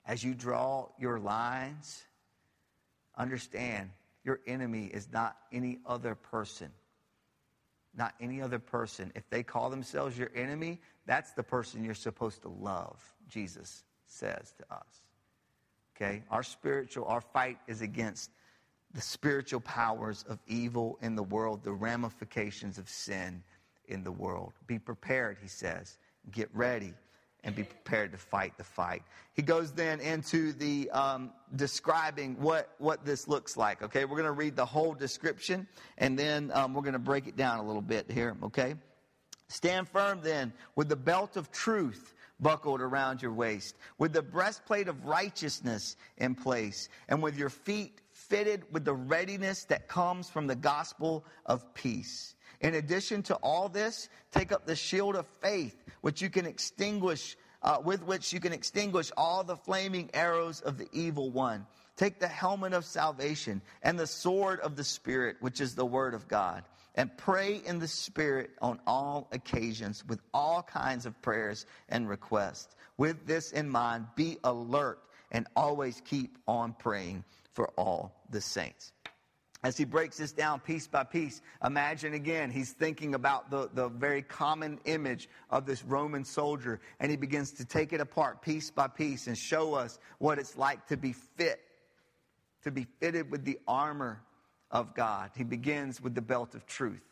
As 0.06 0.24
you 0.24 0.34
draw 0.34 0.88
your 0.98 1.19
lines, 1.19 2.06
understand 3.19 3.91
your 4.23 4.39
enemy 4.47 4.86
is 4.86 5.10
not 5.12 5.38
any 5.51 5.79
other 5.86 6.15
person. 6.15 6.71
Not 7.95 8.13
any 8.19 8.41
other 8.41 8.60
person. 8.60 9.12
If 9.15 9.29
they 9.29 9.43
call 9.43 9.69
themselves 9.69 10.17
your 10.17 10.32
enemy, 10.36 10.79
that's 11.05 11.32
the 11.32 11.43
person 11.43 11.84
you're 11.84 11.93
supposed 11.93 12.41
to 12.43 12.49
love, 12.49 12.99
Jesus 13.27 13.84
says 14.08 14.53
to 14.58 14.73
us. 14.73 15.03
Okay? 15.95 16.23
Our 16.32 16.43
spiritual, 16.43 17.05
our 17.05 17.21
fight 17.21 17.58
is 17.67 17.82
against 17.82 18.32
the 18.93 19.01
spiritual 19.01 19.60
powers 19.60 20.23
of 20.27 20.39
evil 20.47 20.97
in 21.01 21.15
the 21.15 21.23
world, 21.23 21.63
the 21.63 21.71
ramifications 21.71 22.77
of 22.77 22.89
sin 22.89 23.43
in 23.88 24.03
the 24.03 24.12
world. 24.12 24.53
Be 24.65 24.79
prepared, 24.79 25.38
he 25.41 25.47
says. 25.47 25.97
Get 26.32 26.49
ready 26.53 26.93
and 27.43 27.56
be 27.56 27.63
prepared 27.63 28.12
to 28.12 28.17
fight 28.17 28.58
the 28.58 28.63
fight. 28.63 29.04
He 29.34 29.41
goes 29.41 29.71
then 29.71 29.99
into 29.99 30.52
the 30.54 30.89
um, 30.91 31.32
describing 31.56 32.36
what, 32.39 32.73
what 32.78 33.06
this 33.06 33.28
looks 33.28 33.56
like. 33.56 33.82
Okay, 33.82 34.06
we're 34.06 34.17
going 34.17 34.25
to 34.25 34.32
read 34.32 34.56
the 34.56 34.65
whole 34.65 34.93
description 34.93 35.67
and 35.97 36.19
then 36.19 36.52
um, 36.54 36.73
we're 36.73 36.82
going 36.82 36.93
to 36.93 36.99
break 36.99 37.28
it 37.28 37.38
down 37.38 37.60
a 37.60 37.63
little 37.63 37.82
bit 37.82 38.12
here. 38.12 38.36
Okay, 38.43 38.75
stand 39.47 39.88
firm 39.88 40.19
then 40.21 40.52
with 40.75 40.89
the 40.89 40.95
belt 40.95 41.38
of 41.38 41.52
truth 41.52 42.13
buckled 42.39 42.82
around 42.82 43.21
your 43.21 43.34
waist, 43.34 43.75
with 43.97 44.13
the 44.13 44.21
breastplate 44.21 44.88
of 44.88 45.06
righteousness 45.06 45.97
in 46.17 46.36
place, 46.36 46.89
and 47.10 47.21
with 47.21 47.38
your 47.38 47.49
feet 47.49 47.99
fitted 48.13 48.63
with 48.71 48.86
the 48.86 48.93
readiness 48.93 49.63
that 49.65 49.88
comes 49.88 50.30
from 50.30 50.47
the 50.47 50.56
gospel 50.56 51.25
of 51.45 51.73
peace. 51.73 52.36
In 52.62 52.76
addition 52.76 53.24
to 53.24 53.36
all 53.36 53.69
this, 53.69 54.10
take 54.32 54.52
up 54.52 54.65
the 54.65 54.76
shield 54.76 55.15
of 55.15 55.28
faith, 55.41 55.84
which 56.02 56.22
you 56.22 56.30
can 56.30 56.45
extinguish, 56.45 57.38
uh, 57.62 57.80
with 57.84 58.04
which 58.04 58.34
you 58.34 58.39
can 58.39 58.52
extinguish 58.52 59.12
all 59.15 59.43
the 59.43 59.56
flaming 59.56 60.10
arrows 60.13 60.60
of 60.62 60.78
the 60.78 60.89
evil 60.91 61.30
one. 61.30 61.65
Take 61.95 62.19
the 62.19 62.28
helmet 62.28 62.74
of 62.74 62.86
salvation 62.86 63.62
and 63.82 63.98
the 63.98 64.08
sword 64.08 64.60
of 64.60 64.76
the 64.76 64.84
Spirit, 64.84 65.38
which 65.39 65.62
is 65.62 65.76
the 65.76 65.86
word 65.86 66.13
of 66.13 66.28
God, 66.28 66.63
and 66.95 67.15
pray 67.17 67.62
in 67.65 67.80
the 67.80 67.88
Spirit 67.88 68.52
on 68.62 68.80
all 68.86 69.30
occasions 69.32 70.06
with 70.08 70.22
all 70.34 70.62
kinds 70.62 71.06
of 71.06 71.22
prayers 71.22 71.65
and 71.88 72.10
requests. 72.10 72.76
With 72.98 73.26
this 73.26 73.52
in 73.52 73.69
mind, 73.69 74.08
be 74.15 74.38
alert 74.43 75.00
and 75.32 75.48
always 75.56 76.02
keep 76.06 76.38
on 76.48 76.74
praying 76.74 77.24
for 77.54 77.69
all 77.78 78.24
the 78.30 78.41
saints 78.41 78.91
as 79.63 79.78
he 79.78 79.84
breaks 79.84 80.17
this 80.17 80.32
down 80.32 80.62
piece 80.62 80.88
by 80.88 81.04
piece, 81.04 81.41
imagine 81.63 82.13
again, 82.13 82.50
he's 82.50 82.72
thinking 82.72 83.13
about 83.13 83.52
the, 83.52 83.69
the 83.74 83.89
very 83.89 84.22
common 84.22 84.80
image 84.86 85.28
of 85.50 85.65
this 85.65 85.84
Roman 85.84 86.24
soldier, 86.24 86.80
and 87.00 87.12
he 87.12 87.17
begins 87.17 87.52
to 87.54 87.65
take 87.65 87.91
it 87.91 88.00
apart 88.00 88.41
piece 88.41 88.72
by 88.72 88.88
piece 88.88 89.28
and 89.28 89.38
show 89.38 89.74
us 89.74 90.00
what 90.17 90.39
it's 90.39 90.58
like 90.58 90.88
to 90.88 90.95
be 90.95 91.12
fit, 91.12 91.60
to 92.63 92.72
be 92.72 92.88
fitted 93.00 93.30
with 93.32 93.43
the 93.43 93.60
armor 93.67 94.22
of 94.72 94.95
God. 94.95 95.32
He 95.36 95.43
begins 95.43 96.02
with 96.02 96.15
the 96.15 96.22
belt 96.22 96.56
of 96.56 96.65
truth. 96.65 97.04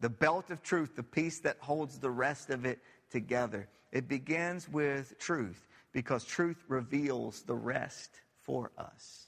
The 0.00 0.08
belt 0.08 0.50
of 0.50 0.62
truth, 0.62 0.96
the 0.96 1.02
piece 1.02 1.40
that 1.40 1.58
holds 1.60 1.98
the 1.98 2.10
rest 2.10 2.48
of 2.48 2.64
it 2.64 2.78
together. 3.10 3.68
It 3.92 4.08
begins 4.08 4.68
with 4.68 5.18
truth 5.18 5.66
because 5.92 6.24
truth 6.24 6.62
reveals 6.68 7.42
the 7.42 7.56
rest 7.56 8.20
for 8.42 8.70
us. 8.78 9.27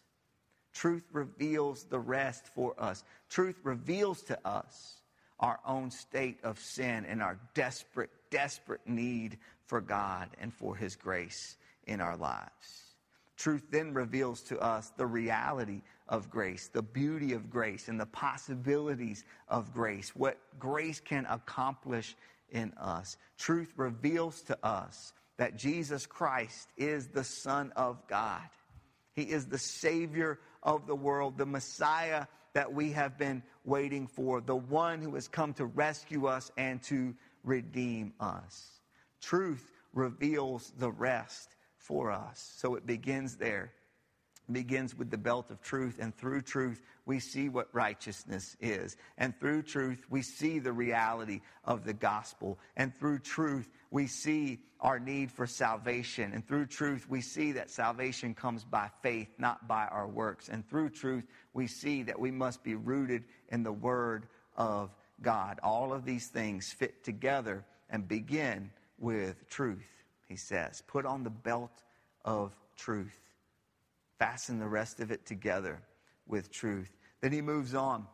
Truth 0.72 1.04
reveals 1.12 1.84
the 1.84 1.98
rest 1.98 2.46
for 2.54 2.74
us. 2.78 3.04
Truth 3.28 3.60
reveals 3.62 4.22
to 4.24 4.38
us 4.46 4.94
our 5.38 5.58
own 5.66 5.90
state 5.90 6.38
of 6.44 6.58
sin 6.58 7.04
and 7.06 7.22
our 7.22 7.38
desperate, 7.54 8.10
desperate 8.30 8.86
need 8.86 9.38
for 9.66 9.80
God 9.80 10.28
and 10.40 10.52
for 10.52 10.76
His 10.76 10.96
grace 10.96 11.56
in 11.86 12.00
our 12.00 12.16
lives. 12.16 12.90
Truth 13.36 13.68
then 13.70 13.94
reveals 13.94 14.42
to 14.42 14.58
us 14.58 14.92
the 14.98 15.06
reality 15.06 15.80
of 16.08 16.30
grace, 16.30 16.68
the 16.68 16.82
beauty 16.82 17.32
of 17.32 17.50
grace, 17.50 17.88
and 17.88 17.98
the 17.98 18.04
possibilities 18.04 19.24
of 19.48 19.72
grace, 19.72 20.14
what 20.14 20.36
grace 20.58 21.00
can 21.00 21.24
accomplish 21.24 22.16
in 22.50 22.74
us. 22.76 23.16
Truth 23.38 23.72
reveals 23.76 24.42
to 24.42 24.58
us 24.62 25.14
that 25.38 25.56
Jesus 25.56 26.04
Christ 26.04 26.68
is 26.76 27.06
the 27.06 27.24
Son 27.24 27.72
of 27.76 28.06
God. 28.08 28.42
He 29.14 29.22
is 29.22 29.46
the 29.46 29.58
Savior 29.58 30.38
of 30.62 30.86
the 30.86 30.94
world, 30.94 31.38
the 31.38 31.46
Messiah 31.46 32.26
that 32.52 32.72
we 32.72 32.92
have 32.92 33.16
been 33.16 33.42
waiting 33.64 34.06
for, 34.06 34.40
the 34.40 34.56
one 34.56 35.00
who 35.00 35.14
has 35.14 35.28
come 35.28 35.54
to 35.54 35.66
rescue 35.66 36.26
us 36.26 36.50
and 36.56 36.82
to 36.84 37.14
redeem 37.44 38.12
us. 38.20 38.80
Truth 39.20 39.70
reveals 39.92 40.72
the 40.78 40.90
rest 40.90 41.54
for 41.76 42.10
us. 42.10 42.54
So 42.56 42.74
it 42.74 42.86
begins 42.86 43.36
there 43.36 43.72
begins 44.52 44.96
with 44.96 45.10
the 45.10 45.18
belt 45.18 45.50
of 45.50 45.60
truth, 45.62 45.98
and 46.00 46.16
through 46.16 46.42
truth, 46.42 46.82
we 47.10 47.18
see 47.18 47.48
what 47.48 47.66
righteousness 47.72 48.56
is. 48.60 48.96
And 49.18 49.36
through 49.40 49.62
truth, 49.62 50.06
we 50.08 50.22
see 50.22 50.60
the 50.60 50.72
reality 50.72 51.40
of 51.64 51.82
the 51.84 51.92
gospel. 51.92 52.56
And 52.76 52.94
through 52.94 53.18
truth, 53.18 53.68
we 53.90 54.06
see 54.06 54.60
our 54.78 55.00
need 55.00 55.32
for 55.32 55.44
salvation. 55.44 56.30
And 56.32 56.46
through 56.46 56.66
truth, 56.66 57.10
we 57.10 57.20
see 57.20 57.50
that 57.50 57.68
salvation 57.68 58.32
comes 58.32 58.62
by 58.62 58.90
faith, 59.02 59.26
not 59.38 59.66
by 59.66 59.86
our 59.86 60.06
works. 60.06 60.50
And 60.50 60.64
through 60.70 60.90
truth, 60.90 61.26
we 61.52 61.66
see 61.66 62.04
that 62.04 62.20
we 62.20 62.30
must 62.30 62.62
be 62.62 62.76
rooted 62.76 63.24
in 63.48 63.64
the 63.64 63.72
Word 63.72 64.28
of 64.56 64.94
God. 65.20 65.58
All 65.64 65.92
of 65.92 66.04
these 66.04 66.28
things 66.28 66.72
fit 66.72 67.02
together 67.02 67.64
and 67.90 68.06
begin 68.06 68.70
with 69.00 69.48
truth, 69.48 70.04
he 70.28 70.36
says. 70.36 70.80
Put 70.86 71.06
on 71.06 71.24
the 71.24 71.30
belt 71.30 71.82
of 72.24 72.54
truth 72.76 73.18
fasten 74.20 74.58
the 74.58 74.68
rest 74.68 75.00
of 75.00 75.10
it 75.10 75.24
together 75.24 75.80
with 76.26 76.52
truth. 76.52 76.94
Then 77.20 77.32
he 77.32 77.42
moves 77.42 77.74
on 77.74 78.06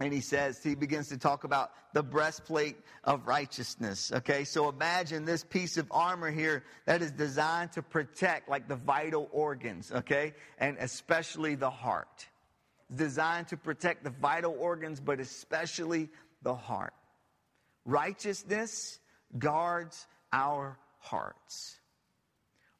and 0.00 0.12
he 0.14 0.22
says, 0.22 0.62
he 0.62 0.74
begins 0.74 1.08
to 1.08 1.18
talk 1.18 1.44
about 1.44 1.72
the 1.92 2.02
breastplate 2.02 2.76
of 3.04 3.26
righteousness. 3.26 4.10
Okay, 4.10 4.44
so 4.44 4.70
imagine 4.70 5.26
this 5.26 5.44
piece 5.44 5.76
of 5.76 5.86
armor 5.90 6.30
here 6.30 6.64
that 6.86 7.02
is 7.02 7.12
designed 7.12 7.72
to 7.72 7.82
protect 7.82 8.48
like 8.48 8.66
the 8.66 8.76
vital 8.76 9.28
organs, 9.30 9.92
okay, 9.92 10.32
and 10.58 10.78
especially 10.80 11.54
the 11.54 11.70
heart. 11.70 12.26
Designed 12.94 13.48
to 13.48 13.56
protect 13.56 14.02
the 14.02 14.10
vital 14.10 14.56
organs, 14.58 15.00
but 15.00 15.20
especially 15.20 16.08
the 16.42 16.54
heart. 16.54 16.94
Righteousness 17.84 18.98
guards 19.38 20.06
our 20.32 20.78
hearts. 20.98 21.76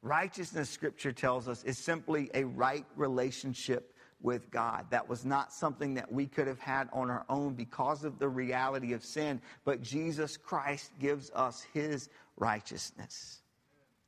Righteousness, 0.02 0.70
scripture 0.70 1.12
tells 1.12 1.48
us, 1.48 1.62
is 1.64 1.76
simply 1.78 2.30
a 2.32 2.44
right 2.44 2.86
relationship 2.96 3.94
with 4.22 4.50
God. 4.50 4.86
That 4.90 5.08
was 5.08 5.24
not 5.24 5.52
something 5.52 5.94
that 5.94 6.12
we 6.12 6.26
could 6.26 6.46
have 6.46 6.58
had 6.58 6.88
on 6.92 7.10
our 7.10 7.24
own 7.28 7.54
because 7.54 8.04
of 8.04 8.18
the 8.18 8.28
reality 8.28 8.92
of 8.92 9.04
sin, 9.04 9.40
but 9.64 9.82
Jesus 9.82 10.36
Christ 10.36 10.92
gives 10.98 11.30
us 11.34 11.66
his 11.72 12.08
righteousness. 12.36 13.40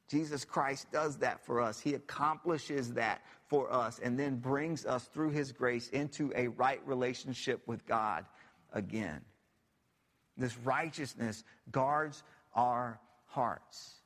Jesus 0.09 0.45
Christ 0.45 0.93
does 0.93 1.17
that 1.19 1.45
for 1.47 1.61
us. 1.61 1.81
He 1.81 1.95
accomplishes 1.95 2.93
that 2.95 3.23
for 3.47 3.73
us 3.73 3.99
and 4.03 4.19
then 4.19 4.37
brings 4.37 4.85
us 4.85 5.05
through 5.05 5.31
his 5.31 5.53
grace 5.53 5.89
into 5.89 6.33
a 6.37 6.49
right 6.49 6.81
relationship 6.87 7.67
with 7.67 7.87
God 7.87 8.27
again. 8.75 9.23
This 10.37 10.57
righteousness 10.59 11.45
guards 11.71 12.23
our 12.55 13.01
hearts. 13.25 14.02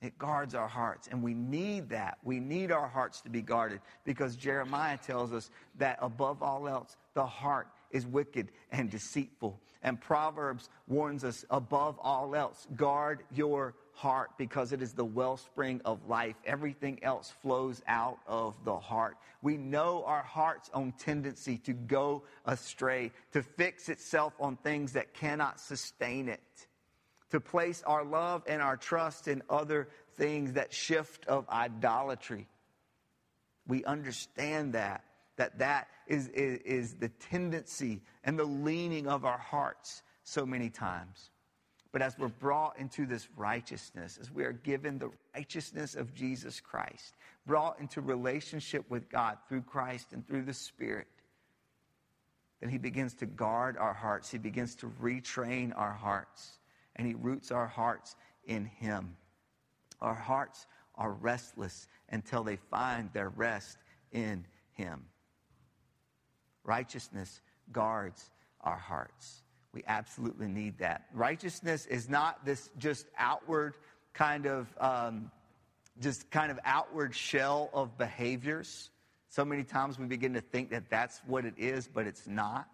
It 0.00 0.16
guards 0.16 0.54
our 0.54 0.68
hearts. 0.68 1.08
And 1.08 1.22
we 1.22 1.34
need 1.34 1.90
that. 1.90 2.18
We 2.22 2.38
need 2.38 2.70
our 2.70 2.86
hearts 2.86 3.20
to 3.22 3.30
be 3.30 3.42
guarded 3.42 3.80
because 4.04 4.36
Jeremiah 4.36 4.98
tells 4.98 5.32
us 5.32 5.50
that 5.78 5.98
above 6.00 6.42
all 6.42 6.68
else, 6.68 6.96
the 7.14 7.26
heart 7.26 7.68
is 7.90 8.06
wicked 8.06 8.48
and 8.70 8.90
deceitful. 8.90 9.60
And 9.82 10.00
Proverbs 10.00 10.68
warns 10.86 11.24
us 11.24 11.44
above 11.50 11.98
all 12.00 12.34
else, 12.34 12.66
guard 12.76 13.22
your 13.32 13.74
heart 13.92 14.30
because 14.36 14.72
it 14.72 14.82
is 14.82 14.92
the 14.92 15.04
wellspring 15.04 15.80
of 15.84 16.08
life. 16.08 16.36
Everything 16.44 17.02
else 17.02 17.32
flows 17.42 17.82
out 17.86 18.18
of 18.26 18.54
the 18.64 18.76
heart. 18.76 19.16
We 19.42 19.56
know 19.56 20.04
our 20.04 20.22
heart's 20.22 20.70
own 20.74 20.92
tendency 20.92 21.58
to 21.58 21.72
go 21.72 22.24
astray, 22.44 23.12
to 23.32 23.42
fix 23.42 23.88
itself 23.88 24.32
on 24.38 24.56
things 24.56 24.92
that 24.92 25.14
cannot 25.14 25.60
sustain 25.60 26.28
it 26.28 26.40
to 27.30 27.40
place 27.40 27.82
our 27.86 28.04
love 28.04 28.42
and 28.46 28.62
our 28.62 28.76
trust 28.76 29.28
in 29.28 29.42
other 29.50 29.88
things, 30.16 30.54
that 30.54 30.72
shift 30.72 31.26
of 31.26 31.48
idolatry. 31.48 32.48
We 33.66 33.84
understand 33.84 34.72
that, 34.72 35.04
that 35.36 35.58
that 35.58 35.88
is, 36.06 36.28
is, 36.28 36.60
is 36.60 36.94
the 36.94 37.08
tendency 37.08 38.00
and 38.24 38.38
the 38.38 38.44
leaning 38.44 39.06
of 39.06 39.24
our 39.24 39.38
hearts 39.38 40.02
so 40.24 40.46
many 40.46 40.70
times. 40.70 41.30
But 41.92 42.02
as 42.02 42.18
we're 42.18 42.28
brought 42.28 42.78
into 42.78 43.06
this 43.06 43.28
righteousness, 43.36 44.18
as 44.20 44.30
we 44.30 44.44
are 44.44 44.52
given 44.52 44.98
the 44.98 45.10
righteousness 45.34 45.94
of 45.94 46.14
Jesus 46.14 46.60
Christ, 46.60 47.16
brought 47.46 47.80
into 47.80 48.00
relationship 48.00 48.84
with 48.90 49.08
God 49.08 49.38
through 49.48 49.62
Christ 49.62 50.12
and 50.12 50.26
through 50.26 50.42
the 50.42 50.54
Spirit, 50.54 51.06
then 52.60 52.68
He 52.68 52.78
begins 52.78 53.14
to 53.14 53.26
guard 53.26 53.76
our 53.78 53.94
hearts. 53.94 54.30
He 54.30 54.38
begins 54.38 54.74
to 54.76 54.92
retrain 55.00 55.72
our 55.76 55.92
hearts 55.92 56.58
and 56.98 57.06
He 57.06 57.14
roots 57.14 57.50
our 57.50 57.66
hearts 57.66 58.16
in 58.44 58.66
Him. 58.66 59.16
Our 60.00 60.14
hearts 60.14 60.66
are 60.96 61.12
restless 61.12 61.86
until 62.10 62.42
they 62.42 62.56
find 62.56 63.10
their 63.12 63.30
rest 63.30 63.78
in 64.12 64.44
Him. 64.72 65.04
Righteousness 66.64 67.40
guards 67.72 68.30
our 68.60 68.76
hearts. 68.76 69.42
We 69.72 69.82
absolutely 69.86 70.48
need 70.48 70.78
that. 70.78 71.06
Righteousness 71.14 71.86
is 71.86 72.08
not 72.08 72.44
this 72.44 72.70
just 72.78 73.06
outward 73.16 73.76
kind 74.12 74.46
of, 74.46 74.66
um, 74.80 75.30
just 76.00 76.30
kind 76.30 76.50
of 76.50 76.58
outward 76.64 77.14
shell 77.14 77.70
of 77.72 77.96
behaviors. 77.96 78.90
So 79.28 79.44
many 79.44 79.62
times 79.62 79.98
we 79.98 80.06
begin 80.06 80.34
to 80.34 80.40
think 80.40 80.70
that 80.70 80.88
that's 80.88 81.20
what 81.26 81.44
it 81.44 81.54
is, 81.58 81.86
but 81.86 82.06
it's 82.06 82.26
not 82.26 82.68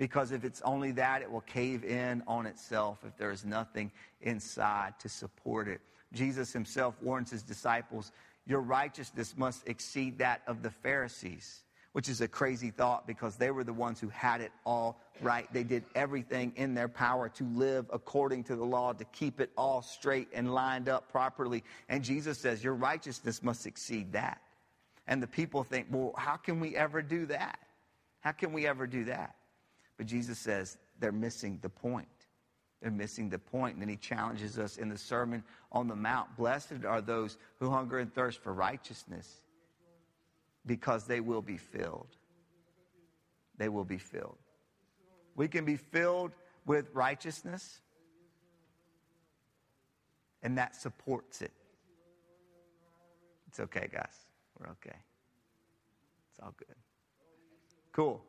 because 0.00 0.32
if 0.32 0.44
it's 0.44 0.62
only 0.62 0.92
that, 0.92 1.20
it 1.20 1.30
will 1.30 1.42
cave 1.42 1.84
in 1.84 2.22
on 2.26 2.46
itself 2.46 3.04
if 3.06 3.14
there 3.18 3.30
is 3.30 3.44
nothing 3.44 3.92
inside 4.22 4.98
to 4.98 5.10
support 5.10 5.68
it. 5.68 5.82
Jesus 6.14 6.54
himself 6.54 6.94
warns 7.02 7.30
his 7.30 7.42
disciples, 7.42 8.10
Your 8.46 8.62
righteousness 8.62 9.34
must 9.36 9.68
exceed 9.68 10.16
that 10.16 10.40
of 10.46 10.62
the 10.62 10.70
Pharisees, 10.70 11.64
which 11.92 12.08
is 12.08 12.22
a 12.22 12.28
crazy 12.28 12.70
thought 12.70 13.06
because 13.06 13.36
they 13.36 13.50
were 13.50 13.62
the 13.62 13.74
ones 13.74 14.00
who 14.00 14.08
had 14.08 14.40
it 14.40 14.52
all 14.64 14.98
right. 15.20 15.46
They 15.52 15.64
did 15.64 15.84
everything 15.94 16.54
in 16.56 16.72
their 16.72 16.88
power 16.88 17.28
to 17.28 17.44
live 17.44 17.84
according 17.92 18.44
to 18.44 18.56
the 18.56 18.64
law, 18.64 18.94
to 18.94 19.04
keep 19.04 19.38
it 19.38 19.50
all 19.54 19.82
straight 19.82 20.28
and 20.32 20.54
lined 20.54 20.88
up 20.88 21.12
properly. 21.12 21.62
And 21.90 22.02
Jesus 22.02 22.38
says, 22.38 22.64
Your 22.64 22.74
righteousness 22.74 23.42
must 23.42 23.66
exceed 23.66 24.14
that. 24.14 24.40
And 25.06 25.22
the 25.22 25.26
people 25.26 25.62
think, 25.62 25.88
Well, 25.90 26.14
how 26.16 26.36
can 26.36 26.58
we 26.58 26.74
ever 26.74 27.02
do 27.02 27.26
that? 27.26 27.58
How 28.20 28.32
can 28.32 28.54
we 28.54 28.66
ever 28.66 28.86
do 28.86 29.04
that? 29.04 29.34
But 30.00 30.06
Jesus 30.06 30.38
says 30.38 30.78
they're 30.98 31.12
missing 31.12 31.58
the 31.60 31.68
point. 31.68 32.08
They're 32.80 32.90
missing 32.90 33.28
the 33.28 33.38
point. 33.38 33.74
And 33.74 33.82
then 33.82 33.90
he 33.90 33.96
challenges 33.96 34.58
us 34.58 34.78
in 34.78 34.88
the 34.88 34.96
Sermon 34.96 35.44
on 35.72 35.88
the 35.88 35.94
Mount 35.94 36.34
Blessed 36.38 36.86
are 36.88 37.02
those 37.02 37.36
who 37.58 37.68
hunger 37.68 37.98
and 37.98 38.10
thirst 38.10 38.42
for 38.42 38.54
righteousness 38.54 39.42
because 40.64 41.04
they 41.04 41.20
will 41.20 41.42
be 41.42 41.58
filled. 41.58 42.16
They 43.58 43.68
will 43.68 43.84
be 43.84 43.98
filled. 43.98 44.38
We 45.36 45.48
can 45.48 45.66
be 45.66 45.76
filled 45.76 46.32
with 46.64 46.88
righteousness, 46.94 47.82
and 50.42 50.56
that 50.56 50.76
supports 50.76 51.42
it. 51.42 51.52
It's 53.48 53.60
okay, 53.60 53.86
guys. 53.92 54.16
We're 54.58 54.70
okay. 54.70 54.96
It's 56.30 56.40
all 56.42 56.54
good. 56.56 56.76
Cool. 57.92 58.24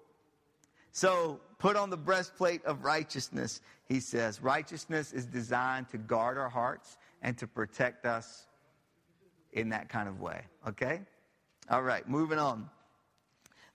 So 0.92 1.40
put 1.62 1.76
on 1.76 1.92
the 1.92 1.98
breastplate 1.98 2.66
of 2.66 2.84
righteousness, 2.84 3.62
he 3.86 4.00
says. 4.00 4.42
Righteousness 4.42 5.14
is 5.14 5.28
designed 5.28 5.90
to 5.90 6.00
guard 6.00 6.40
our 6.40 6.50
hearts 6.50 6.98
and 7.22 7.38
to 7.38 7.46
protect 7.46 8.04
us 8.08 8.48
in 9.54 9.70
that 9.70 9.88
kind 9.88 10.10
of 10.10 10.20
way. 10.20 10.42
Okay? 10.68 11.02
All 11.70 11.84
right, 11.84 12.08
moving 12.10 12.40
on. 12.40 12.68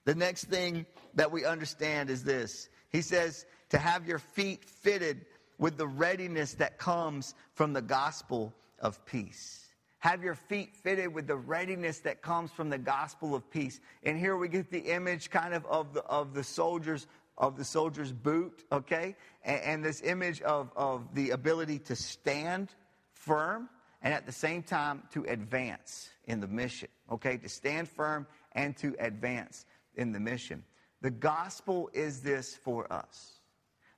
The 0.03 0.15
next 0.15 0.45
thing 0.45 0.85
that 1.13 1.31
we 1.31 1.45
understand 1.45 2.09
is 2.09 2.25
this 2.25 2.67
He 2.89 3.01
says 3.01 3.45
to 3.69 3.77
have 3.77 4.05
your 4.05 4.19
feet 4.19 4.65
fitted 4.65 5.25
with 5.57 5.77
the 5.77 5.87
readiness 5.87 6.55
that 6.55 6.77
comes 6.77 7.35
from 7.53 7.71
the 7.71 7.81
gospel 7.81 8.53
of 8.79 9.03
peace. 9.05 9.63
Have 9.99 10.23
your 10.23 10.35
feet 10.35 10.75
fitted 10.75 11.13
with 11.13 11.25
the 11.25 11.37
readiness 11.37 11.99
that 11.99 12.21
comes 12.21 12.51
from 12.51 12.69
the 12.69 12.77
gospel 12.77 13.33
of 13.33 13.49
peace. 13.49 13.79
And 14.03 14.17
here 14.17 14.37
we 14.37 14.49
get 14.49 14.71
the 14.71 14.91
image 14.93 15.29
kind 15.29 15.53
of 15.53 15.65
of 15.65 15.93
the, 15.93 16.03
of 16.03 16.33
the 16.33 16.43
soldiers 16.43 17.07
of 17.37 17.55
the 17.55 17.63
soldier's 17.63 18.11
boot, 18.11 18.63
okay? 18.71 19.15
And, 19.43 19.61
and 19.61 19.85
this 19.85 20.01
image 20.01 20.41
of, 20.41 20.71
of 20.75 21.13
the 21.13 21.31
ability 21.31 21.79
to 21.79 21.95
stand 21.95 22.69
firm 23.13 23.69
and 24.01 24.13
at 24.13 24.25
the 24.25 24.31
same 24.31 24.63
time 24.63 25.03
to 25.13 25.23
advance 25.27 26.09
in 26.25 26.39
the 26.39 26.47
mission, 26.47 26.89
okay? 27.11 27.37
To 27.37 27.49
stand 27.49 27.89
firm 27.89 28.27
and 28.53 28.75
to 28.77 28.95
advance 28.99 29.65
in 29.95 30.11
the 30.11 30.19
mission. 30.19 30.63
The 31.01 31.11
gospel 31.11 31.89
is 31.93 32.21
this 32.21 32.55
for 32.55 32.91
us. 32.91 33.39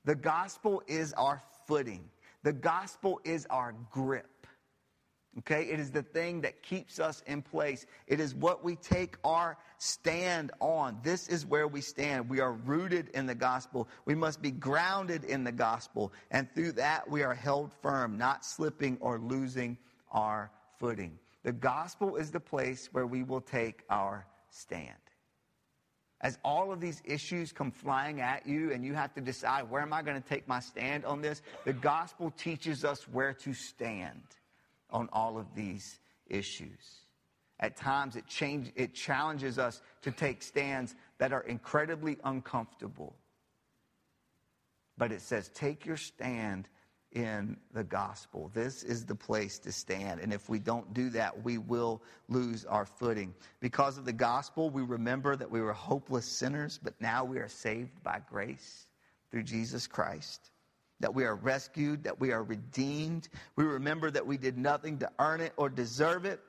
The 0.06 0.16
gospel 0.16 0.82
is 0.88 1.14
our 1.14 1.42
footing. 1.68 2.10
The 2.44 2.54
gospel 2.54 3.20
is 3.24 3.46
our 3.50 3.74
grip. 3.92 4.39
Okay, 5.38 5.70
it 5.70 5.80
is 5.80 5.92
the 5.92 6.02
thing 6.02 6.42
that 6.42 6.64
keeps 6.64 7.00
us 7.00 7.24
in 7.28 7.44
place. 7.44 7.86
It 8.08 8.20
is 8.20 8.34
what 8.34 8.64
we 8.64 8.76
take 8.76 9.16
our 9.24 9.58
stand 9.78 10.52
on. 10.60 11.00
This 11.04 11.28
is 11.28 11.46
where 11.46 11.68
we 11.68 11.82
stand. 11.82 12.28
We 12.28 12.40
are 12.40 12.54
rooted 12.54 13.10
in 13.10 13.28
the 13.28 13.36
gospel. 13.36 13.88
We 14.06 14.16
must 14.16 14.42
be 14.42 14.52
grounded 14.52 15.24
in 15.24 15.44
the 15.44 15.52
gospel. 15.52 16.12
And 16.32 16.52
through 16.56 16.74
that, 16.74 17.10
we 17.10 17.22
are 17.22 17.36
held 17.36 17.72
firm, 17.82 18.18
not 18.18 18.44
slipping 18.44 18.98
or 19.02 19.20
losing 19.20 19.78
our 20.12 20.52
footing. 20.80 21.20
The 21.44 21.54
gospel 21.54 22.16
is 22.16 22.32
the 22.32 22.40
place 22.40 22.90
where 22.92 23.08
we 23.08 23.24
will 23.24 23.42
take 23.42 23.84
our 23.90 24.26
stand. 24.50 24.98
As 26.22 26.38
all 26.44 26.74
of 26.74 26.82
these 26.82 27.02
issues 27.06 27.54
come 27.54 27.72
flying 27.72 28.20
at 28.20 28.46
you 28.46 28.74
and 28.74 28.84
you 28.84 28.94
have 28.94 29.14
to 29.14 29.22
decide 29.22 29.70
where 29.70 29.84
am 29.84 29.94
I 29.94 30.02
going 30.02 30.22
to 30.22 30.28
take 30.28 30.48
my 30.48 30.60
stand 30.60 31.06
on 31.06 31.22
this, 31.22 31.44
the 31.66 31.72
gospel 31.72 32.32
teaches 32.32 32.84
us 32.84 33.08
where 33.08 33.34
to 33.36 33.54
stand 33.54 34.22
on 34.92 35.10
all 35.12 35.38
of 35.38 35.54
these 35.56 36.00
issues. 36.28 37.02
At 37.60 37.76
times, 37.76 38.16
it, 38.16 38.26
change, 38.28 38.72
it 38.76 38.94
challenges 38.94 39.60
us 39.60 39.82
to 40.04 40.12
take 40.12 40.42
stands 40.42 40.96
that 41.18 41.34
are 41.34 41.42
incredibly 41.42 42.18
uncomfortable. 42.24 43.16
But 44.98 45.12
it 45.12 45.22
says, 45.22 45.50
take 45.50 45.86
your 45.86 45.98
stand 45.98 46.70
in 47.12 47.58
the 47.74 47.84
gospel. 47.84 48.52
This 48.54 48.84
is 48.84 49.06
the 49.06 49.16
place 49.16 49.60
to 49.60 49.72
stand. 49.72 50.22
And 50.22 50.32
if 50.32 50.48
we 50.48 50.60
don't 50.60 50.94
do 50.94 51.10
that, 51.12 51.44
we 51.44 51.58
will 51.58 52.02
lose 52.30 52.66
our 52.66 52.86
footing. 52.86 53.34
Because 53.60 53.98
of 53.98 54.06
the 54.06 54.14
gospel, 54.14 54.70
we 54.70 54.84
remember 54.84 55.36
that 55.36 55.50
we 55.50 55.60
were 55.60 55.74
hopeless 55.74 56.26
sinners, 56.26 56.80
but 56.82 56.94
now 57.02 57.26
we 57.26 57.40
are 57.40 57.50
saved 57.50 58.04
by 58.04 58.22
grace 58.30 58.86
through 59.32 59.44
Jesus 59.44 59.88
Christ 59.88 60.52
that 61.00 61.14
we 61.14 61.24
are 61.24 61.36
rescued, 61.36 62.04
that 62.04 62.20
we 62.20 62.32
are 62.32 62.44
redeemed. 62.44 63.30
We 63.56 63.64
remember 63.64 64.12
that 64.12 64.26
we 64.26 64.38
did 64.38 64.58
nothing 64.58 64.98
to 65.00 65.10
earn 65.20 65.42
it 65.42 65.54
or 65.58 65.70
deserve 65.70 66.26
it, 66.26 66.40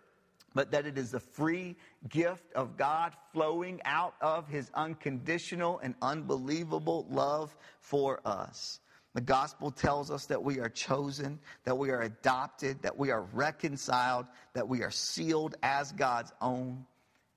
but 0.54 0.72
that 0.72 0.86
it 0.86 0.98
is 0.98 1.12
the 1.12 1.20
free 1.20 1.76
gift 2.08 2.52
of 2.54 2.76
God 2.76 3.12
flowing 3.32 3.80
out 3.84 4.14
of 4.20 4.48
his 4.48 4.70
unconditional 4.74 5.78
and 5.78 5.94
unbelievable 6.02 7.06
love 7.10 7.54
for 7.80 8.20
us. 8.24 8.80
The 9.14 9.20
gospel 9.20 9.70
tells 9.72 10.10
us 10.10 10.26
that 10.26 10.42
we 10.42 10.60
are 10.60 10.68
chosen, 10.68 11.40
that 11.64 11.76
we 11.76 11.90
are 11.90 12.02
adopted, 12.02 12.82
that 12.82 12.96
we 12.96 13.10
are 13.10 13.22
reconciled, 13.32 14.26
that 14.54 14.68
we 14.68 14.82
are 14.82 14.90
sealed 14.90 15.56
as 15.62 15.90
God's 15.92 16.32
own. 16.40 16.86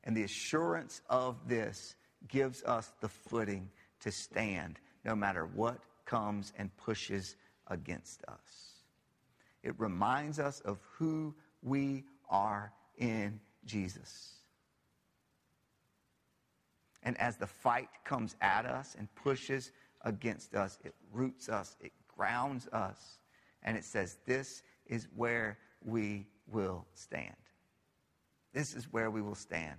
And 0.04 0.16
the 0.16 0.24
assurance 0.24 1.02
of 1.10 1.36
this 1.48 1.96
gives 2.28 2.64
us 2.64 2.92
the 3.02 3.10
footing 3.10 3.70
to 4.02 4.12
stand 4.12 4.78
no 5.04 5.16
matter 5.16 5.46
what 5.46 5.80
comes 6.06 6.54
and 6.58 6.76
pushes 6.78 7.36
against 7.68 8.24
us. 8.28 8.74
It 9.64 9.74
reminds 9.78 10.40
us 10.40 10.60
of 10.62 10.80
who 10.98 11.34
we 11.62 12.04
are 12.30 12.74
in 12.98 13.40
Jesus. 13.66 14.36
And 17.04 17.18
as 17.20 17.38
the 17.38 17.48
fight 17.48 17.90
comes 18.06 18.36
at 18.42 18.66
us 18.66 18.96
and 18.98 19.14
pushes 19.16 19.72
against 20.02 20.56
us, 20.56 20.80
it 20.84 20.94
roots 21.12 21.50
us, 21.50 21.76
it 21.80 21.92
grounds 22.16 22.68
us, 22.70 23.20
and 23.62 23.78
it 23.78 23.86
says, 23.86 24.18
This 24.26 24.64
is 24.86 25.08
where 25.16 25.58
we 25.84 26.28
will 26.48 26.86
stand. 26.94 27.36
This 28.54 28.74
is 28.74 28.86
where 28.92 29.10
we 29.10 29.22
will 29.22 29.36
stand, 29.36 29.78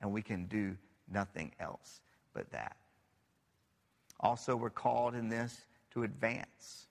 and 0.00 0.12
we 0.12 0.22
can 0.22 0.46
do 0.46 0.76
nothing 1.08 1.52
else 1.60 2.00
but 2.32 2.50
that. 2.50 2.76
Also, 4.24 4.56
we're 4.56 4.70
called 4.70 5.14
in 5.14 5.28
this 5.28 5.60
to 5.90 6.02
advance. 6.02 6.86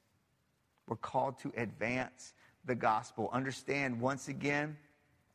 We're 0.88 0.98
called 0.98 1.40
to 1.40 1.52
advance 1.58 2.36
the 2.66 2.76
gospel. 2.76 3.30
Understand 3.34 4.00
once 4.00 4.28
again 4.28 4.78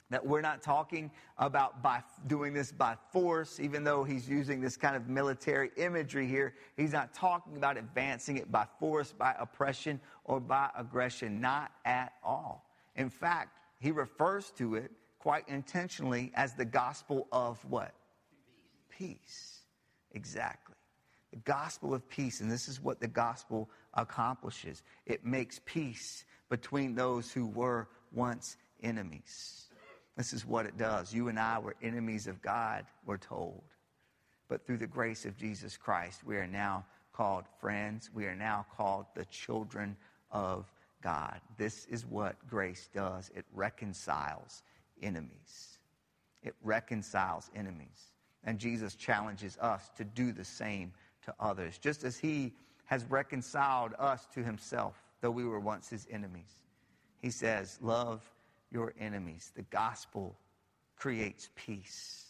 that 0.08 0.24
we're 0.24 0.40
not 0.40 0.62
talking 0.62 1.11
about 1.37 1.82
by 1.82 2.02
doing 2.28 2.54
this 2.54 2.70
by 2.70 2.96
force, 3.12 3.58
even 3.58 3.82
though 3.82 4.04
he's 4.04 4.28
using 4.28 4.61
this 4.61 4.76
kind 4.76 4.94
of 4.94 5.08
military 5.08 5.70
imagery 5.76 6.28
here. 6.28 6.54
He's 6.76 6.92
not 6.92 7.12
talking 7.12 7.56
about 7.56 7.76
advancing 7.76 8.37
it 8.37 8.50
by 8.50 8.66
force, 8.78 9.12
by 9.12 9.34
oppression, 9.38 10.00
or 10.24 10.38
by 10.38 10.70
aggression. 10.78 11.40
Not 11.40 11.72
at 11.84 12.12
all. 12.22 12.64
In 12.94 13.11
fact, 13.11 13.58
he 13.80 13.90
refers 13.90 14.52
to 14.52 14.76
it 14.76 14.92
quite 15.18 15.48
intentionally 15.48 16.30
as 16.37 16.54
the 16.54 16.64
gospel 16.64 17.26
of 17.32 17.62
what? 17.64 17.92
Peace. 18.88 19.62
Exactly. 20.12 20.77
The 21.30 21.38
gospel 21.38 21.92
of 21.92 22.08
peace, 22.08 22.40
and 22.40 22.50
this 22.50 22.68
is 22.68 22.80
what 22.80 23.00
the 23.00 23.08
gospel 23.08 23.68
accomplishes 23.94 24.82
it 25.06 25.24
makes 25.24 25.60
peace 25.64 26.24
between 26.48 26.94
those 26.94 27.30
who 27.30 27.46
were 27.46 27.88
once 28.12 28.56
enemies. 28.82 29.66
This 30.16 30.32
is 30.32 30.46
what 30.46 30.66
it 30.66 30.76
does. 30.76 31.12
You 31.12 31.28
and 31.28 31.38
I 31.38 31.58
were 31.58 31.76
enemies 31.82 32.26
of 32.26 32.42
God, 32.42 32.86
we're 33.04 33.18
told. 33.18 33.62
But 34.48 34.66
through 34.66 34.78
the 34.78 34.86
grace 34.86 35.26
of 35.26 35.36
Jesus 35.36 35.76
Christ, 35.76 36.24
we 36.24 36.36
are 36.36 36.46
now 36.46 36.86
called 37.12 37.44
friends. 37.60 38.10
We 38.14 38.26
are 38.26 38.34
now 38.34 38.64
called 38.76 39.06
the 39.14 39.26
children 39.26 39.96
of 40.30 40.66
God. 41.02 41.40
This 41.56 41.84
is 41.86 42.06
what 42.06 42.36
grace 42.48 42.88
does 42.94 43.30
it 43.34 43.44
reconciles 43.52 44.62
enemies. 45.02 45.78
It 46.42 46.54
reconciles 46.62 47.50
enemies. 47.54 48.12
And 48.44 48.58
Jesus 48.58 48.94
challenges 48.94 49.58
us 49.60 49.90
to 49.96 50.04
do 50.04 50.32
the 50.32 50.44
same 50.44 50.92
to 51.28 51.34
others, 51.38 51.78
just 51.78 52.04
as 52.04 52.16
He 52.18 52.54
has 52.86 53.04
reconciled 53.04 53.92
us 53.98 54.26
to 54.34 54.42
Himself, 54.42 54.94
though 55.20 55.30
we 55.30 55.44
were 55.44 55.60
once 55.60 55.90
His 55.90 56.06
enemies. 56.10 56.64
He 57.20 57.30
says, 57.30 57.78
Love 57.82 58.22
your 58.72 58.94
enemies. 58.98 59.52
The 59.54 59.62
gospel 59.62 60.36
creates 60.96 61.50
peace. 61.54 62.24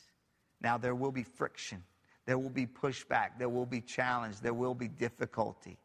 Now, 0.61 0.77
there 0.79 0.97
will 0.97 1.13
be 1.13 1.23
friction, 1.23 1.83
there 2.27 2.39
will 2.39 2.51
be 2.51 2.67
pushback, 2.67 3.39
there 3.39 3.49
will 3.49 3.67
be 3.67 3.81
challenge, 3.81 4.41
there 4.41 4.55
will 4.55 4.75
be 4.75 4.89
difficulty. 4.89 5.79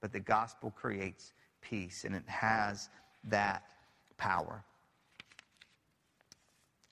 But 0.00 0.12
the 0.12 0.20
gospel 0.20 0.70
creates 0.70 1.34
peace, 1.60 2.04
and 2.04 2.14
it 2.14 2.26
has 2.26 2.88
that 3.24 3.62
power. 4.16 4.64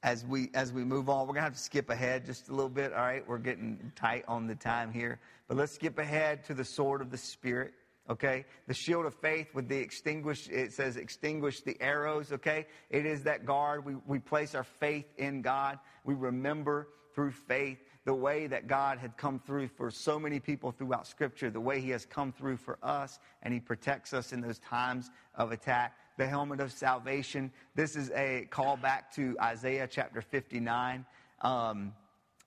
As 0.04 0.22
we, 0.22 0.50
as 0.52 0.70
we 0.70 0.84
move 0.84 1.08
on, 1.08 1.26
we're 1.26 1.34
to 1.34 1.40
have 1.40 1.54
to 1.54 1.58
skip 1.58 1.88
ahead 1.88 2.26
just 2.26 2.50
a 2.50 2.52
little 2.52 2.68
bit. 2.68 2.92
All 2.92 3.00
right, 3.00 3.26
we're 3.26 3.38
getting 3.38 3.90
tight 3.96 4.24
on 4.28 4.46
the 4.46 4.54
time 4.54 4.92
here. 4.92 5.18
But 5.48 5.56
let's 5.56 5.72
skip 5.72 5.98
ahead 5.98 6.44
to 6.44 6.54
the 6.54 6.64
sword 6.64 7.00
of 7.00 7.10
the 7.10 7.16
Spirit 7.16 7.72
okay? 8.10 8.44
The 8.66 8.74
shield 8.74 9.06
of 9.06 9.14
faith 9.14 9.54
with 9.54 9.66
the 9.66 9.78
extinguish, 9.78 10.46
it 10.50 10.74
says 10.74 10.98
extinguish 10.98 11.62
the 11.62 11.74
arrows, 11.80 12.32
okay? 12.32 12.66
It 12.90 13.06
is 13.06 13.22
that 13.22 13.46
guard. 13.46 13.86
We, 13.86 13.96
we 14.06 14.18
place 14.18 14.54
our 14.54 14.64
faith 14.64 15.06
in 15.16 15.40
God. 15.40 15.78
We 16.04 16.12
remember 16.12 16.88
through 17.14 17.30
faith 17.30 17.78
the 18.04 18.14
way 18.14 18.46
that 18.46 18.66
God 18.66 18.98
had 18.98 19.16
come 19.16 19.38
through 19.38 19.68
for 19.68 19.90
so 19.90 20.18
many 20.18 20.38
people 20.38 20.70
throughout 20.70 21.06
Scripture, 21.06 21.48
the 21.48 21.60
way 21.60 21.80
He 21.80 21.90
has 21.90 22.04
come 22.04 22.30
through 22.30 22.58
for 22.58 22.78
us, 22.82 23.18
and 23.42 23.54
He 23.54 23.60
protects 23.60 24.12
us 24.12 24.32
in 24.32 24.42
those 24.42 24.58
times 24.58 25.10
of 25.34 25.52
attack. 25.52 25.96
The 26.16 26.27
helmet 26.27 26.61
of 26.61 26.72
salvation. 26.72 27.53
This 27.74 27.96
is 27.96 28.11
a 28.11 28.48
callback 28.50 29.11
to 29.16 29.37
Isaiah 29.40 29.88
chapter 29.90 30.20
59. 30.20 31.05
Um, 31.40 31.92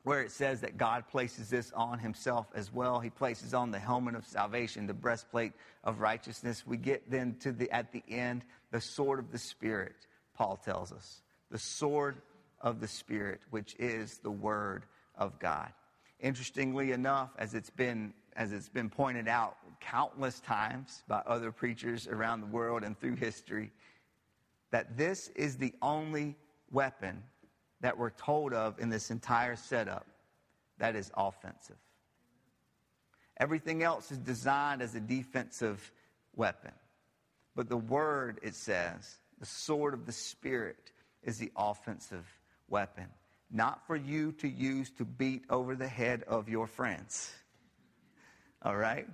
where 0.07 0.21
it 0.21 0.31
says 0.31 0.61
that 0.61 0.77
God 0.77 1.05
places 1.09 1.49
this 1.49 1.73
on 1.73 1.99
himself 1.99 2.47
as 2.55 2.73
well. 2.73 3.01
He 3.01 3.09
places 3.09 3.53
on 3.53 3.71
the 3.71 3.79
helmet 3.79 4.15
of 4.15 4.25
salvation, 4.25 4.87
the 4.87 4.93
breastplate 4.93 5.51
of 5.83 5.99
righteousness. 5.99 6.65
We 6.65 6.77
get 6.77 7.11
then 7.11 7.35
to 7.41 7.51
the 7.51 7.69
at 7.71 7.91
the 7.91 8.01
end, 8.07 8.45
the 8.71 8.79
sword 8.79 9.19
of 9.19 9.33
the 9.33 9.37
spirit, 9.37 9.95
Paul 10.33 10.55
tells 10.63 10.93
us. 10.93 11.21
The 11.51 11.59
sword 11.59 12.21
of 12.61 12.79
the 12.79 12.87
spirit, 12.87 13.41
which 13.49 13.75
is 13.79 14.19
the 14.19 14.31
word 14.31 14.85
of 15.13 15.39
God. 15.39 15.73
Interestingly 16.21 16.93
enough, 16.93 17.31
as 17.37 17.53
it's 17.53 17.69
been 17.69 18.13
as 18.37 18.53
it's 18.53 18.69
been 18.69 18.89
pointed 18.89 19.27
out 19.27 19.57
countless 19.81 20.39
times 20.39 21.03
by 21.07 21.21
other 21.25 21.51
preachers 21.51 22.07
around 22.07 22.39
the 22.39 22.47
world 22.47 22.83
and 22.83 22.97
through 22.97 23.15
history, 23.15 23.71
that 24.71 24.95
this 24.95 25.29
is 25.29 25.57
the 25.57 25.73
only 25.81 26.35
weapon 26.71 27.23
that 27.81 27.97
we're 27.97 28.11
told 28.11 28.53
of 28.53 28.79
in 28.79 28.89
this 28.89 29.11
entire 29.11 29.55
setup 29.55 30.05
that 30.77 30.95
is 30.95 31.11
offensive. 31.15 31.77
Everything 33.39 33.83
else 33.83 34.11
is 34.11 34.17
designed 34.19 34.81
as 34.81 34.95
a 34.95 34.99
defensive 34.99 35.91
weapon. 36.35 36.71
But 37.55 37.69
the 37.69 37.77
word, 37.77 38.39
it 38.43 38.55
says, 38.55 39.17
the 39.39 39.45
sword 39.45 39.93
of 39.93 40.05
the 40.05 40.11
Spirit 40.11 40.91
is 41.23 41.37
the 41.37 41.51
offensive 41.55 42.25
weapon. 42.67 43.05
Not 43.51 43.85
for 43.87 43.95
you 43.95 44.31
to 44.33 44.47
use 44.47 44.89
to 44.97 45.05
beat 45.05 45.43
over 45.49 45.75
the 45.75 45.87
head 45.87 46.23
of 46.27 46.49
your 46.49 46.67
friends. 46.67 47.31
All 48.67 48.75
right? 48.75 49.07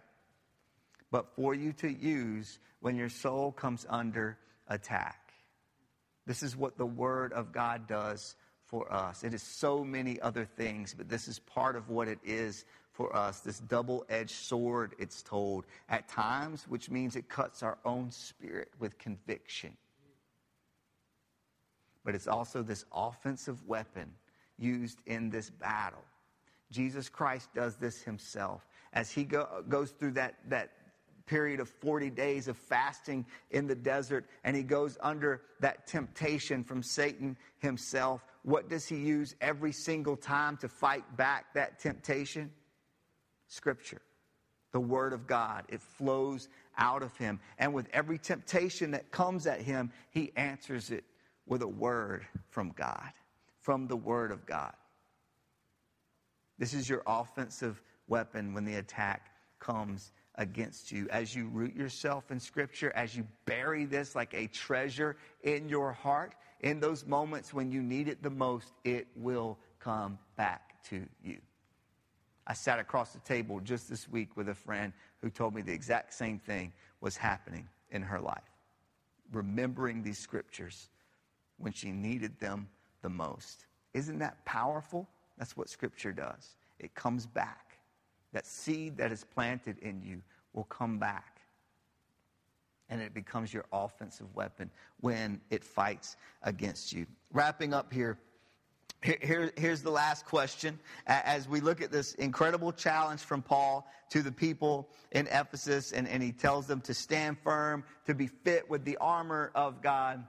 But 1.11 1.27
for 1.35 1.53
you 1.53 1.73
to 1.73 1.87
use 1.87 2.57
when 2.79 2.95
your 2.95 3.09
soul 3.09 3.51
comes 3.51 3.85
under 3.87 4.39
attack. 4.67 5.31
This 6.25 6.41
is 6.41 6.57
what 6.57 6.79
the 6.79 6.87
Word 6.87 7.33
of 7.33 7.51
God 7.51 7.87
does 7.87 8.35
for 8.65 8.91
us. 8.91 9.23
It 9.23 9.31
is 9.31 9.43
so 9.43 9.83
many 9.83 10.19
other 10.19 10.43
things, 10.43 10.95
but 10.97 11.07
this 11.07 11.27
is 11.27 11.37
part 11.37 11.75
of 11.75 11.89
what 11.89 12.07
it 12.07 12.17
is 12.23 12.65
for 12.93 13.15
us 13.15 13.41
this 13.41 13.59
double 13.59 14.05
edged 14.09 14.31
sword, 14.31 14.95
it's 14.97 15.21
told, 15.21 15.65
at 15.87 16.07
times, 16.07 16.65
which 16.67 16.89
means 16.89 17.15
it 17.15 17.29
cuts 17.29 17.61
our 17.61 17.77
own 17.85 18.09
spirit 18.09 18.69
with 18.79 18.97
conviction. 18.97 19.77
But 22.03 22.15
it's 22.15 22.27
also 22.27 22.63
this 22.63 22.85
offensive 22.91 23.63
weapon 23.67 24.13
used 24.57 24.99
in 25.05 25.29
this 25.29 25.51
battle. 25.51 26.03
Jesus 26.71 27.07
Christ 27.07 27.49
does 27.53 27.75
this 27.75 28.01
himself. 28.01 28.65
As 28.93 29.11
he 29.11 29.23
go, 29.23 29.63
goes 29.67 29.91
through 29.91 30.11
that, 30.11 30.35
that 30.47 30.71
period 31.25 31.59
of 31.59 31.69
40 31.69 32.09
days 32.09 32.47
of 32.47 32.57
fasting 32.57 33.25
in 33.51 33.67
the 33.67 33.75
desert 33.75 34.25
and 34.43 34.55
he 34.55 34.63
goes 34.63 34.97
under 35.01 35.41
that 35.59 35.87
temptation 35.87 36.63
from 36.63 36.83
Satan 36.83 37.37
himself, 37.59 38.23
what 38.43 38.69
does 38.69 38.87
he 38.87 38.97
use 38.97 39.35
every 39.41 39.71
single 39.71 40.15
time 40.15 40.57
to 40.57 40.67
fight 40.67 41.17
back 41.17 41.53
that 41.53 41.79
temptation? 41.79 42.51
Scripture, 43.47 44.01
the 44.71 44.79
Word 44.79 45.13
of 45.13 45.27
God. 45.27 45.65
It 45.69 45.81
flows 45.81 46.49
out 46.77 47.03
of 47.03 47.15
him. 47.17 47.39
And 47.57 47.73
with 47.73 47.87
every 47.93 48.17
temptation 48.17 48.91
that 48.91 49.11
comes 49.11 49.47
at 49.47 49.61
him, 49.61 49.91
he 50.11 50.31
answers 50.35 50.91
it 50.91 51.03
with 51.45 51.61
a 51.61 51.67
word 51.67 52.25
from 52.49 52.71
God, 52.71 53.11
from 53.59 53.87
the 53.87 53.95
Word 53.95 54.31
of 54.31 54.45
God. 54.45 54.73
This 56.57 56.73
is 56.73 56.87
your 56.87 57.03
offensive 57.05 57.81
weapon 58.07 58.53
when 58.53 58.65
the 58.65 58.75
attack 58.75 59.31
comes 59.59 60.11
against 60.35 60.91
you. 60.91 61.07
As 61.09 61.35
you 61.35 61.47
root 61.47 61.75
yourself 61.75 62.31
in 62.31 62.39
Scripture, 62.39 62.91
as 62.95 63.15
you 63.15 63.25
bury 63.45 63.85
this 63.85 64.15
like 64.15 64.33
a 64.33 64.47
treasure 64.47 65.15
in 65.43 65.69
your 65.69 65.91
heart, 65.91 66.35
in 66.61 66.79
those 66.79 67.05
moments 67.05 67.53
when 67.53 67.71
you 67.71 67.81
need 67.81 68.07
it 68.07 68.23
the 68.23 68.29
most, 68.29 68.73
it 68.83 69.07
will 69.15 69.57
come 69.79 70.17
back 70.35 70.81
to 70.89 71.05
you. 71.23 71.37
I 72.45 72.53
sat 72.53 72.79
across 72.79 73.13
the 73.13 73.19
table 73.19 73.59
just 73.61 73.89
this 73.89 74.09
week 74.09 74.35
with 74.35 74.49
a 74.49 74.55
friend 74.55 74.91
who 75.21 75.29
told 75.29 75.55
me 75.55 75.61
the 75.61 75.71
exact 75.71 76.13
same 76.13 76.39
thing 76.39 76.73
was 76.99 77.15
happening 77.15 77.67
in 77.91 78.01
her 78.01 78.19
life. 78.19 78.43
Remembering 79.31 80.03
these 80.03 80.17
scriptures 80.17 80.89
when 81.57 81.71
she 81.71 81.91
needed 81.91 82.37
them 82.39 82.67
the 83.01 83.09
most. 83.09 83.65
Isn't 83.93 84.19
that 84.19 84.43
powerful? 84.45 85.07
That's 85.37 85.55
what 85.55 85.69
scripture 85.69 86.11
does. 86.11 86.55
It 86.79 86.95
comes 86.95 87.25
back 87.25 87.72
that 88.33 88.45
seed 88.45 88.97
that 88.97 89.11
is 89.11 89.23
planted 89.23 89.77
in 89.79 90.01
you 90.03 90.21
will 90.53 90.65
come 90.65 90.99
back. 90.99 91.41
And 92.89 93.01
it 93.01 93.13
becomes 93.13 93.53
your 93.53 93.65
offensive 93.71 94.35
weapon 94.35 94.69
when 94.99 95.39
it 95.49 95.63
fights 95.63 96.17
against 96.43 96.93
you. 96.93 97.07
Wrapping 97.31 97.73
up 97.73 97.91
here, 97.91 98.19
here, 99.01 99.51
here's 99.57 99.81
the 99.81 99.89
last 99.89 100.25
question. 100.25 100.77
As 101.07 101.47
we 101.47 101.59
look 101.59 101.81
at 101.81 101.91
this 101.91 102.13
incredible 102.15 102.71
challenge 102.71 103.21
from 103.21 103.41
Paul 103.41 103.87
to 104.09 104.21
the 104.21 104.31
people 104.31 104.89
in 105.11 105.27
Ephesus, 105.27 105.91
and, 105.91 106.07
and 106.07 106.21
he 106.21 106.31
tells 106.31 106.67
them 106.67 106.81
to 106.81 106.93
stand 106.93 107.37
firm, 107.39 107.83
to 108.05 108.13
be 108.13 108.27
fit 108.27 108.69
with 108.69 108.85
the 108.85 108.97
armor 108.97 109.51
of 109.55 109.81
God, 109.81 110.23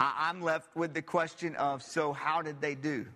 I'm 0.00 0.42
left 0.42 0.74
with 0.74 0.94
the 0.94 1.02
question 1.02 1.54
of 1.56 1.82
so, 1.82 2.12
how 2.12 2.42
did 2.42 2.60
they 2.60 2.74
do? 2.74 3.06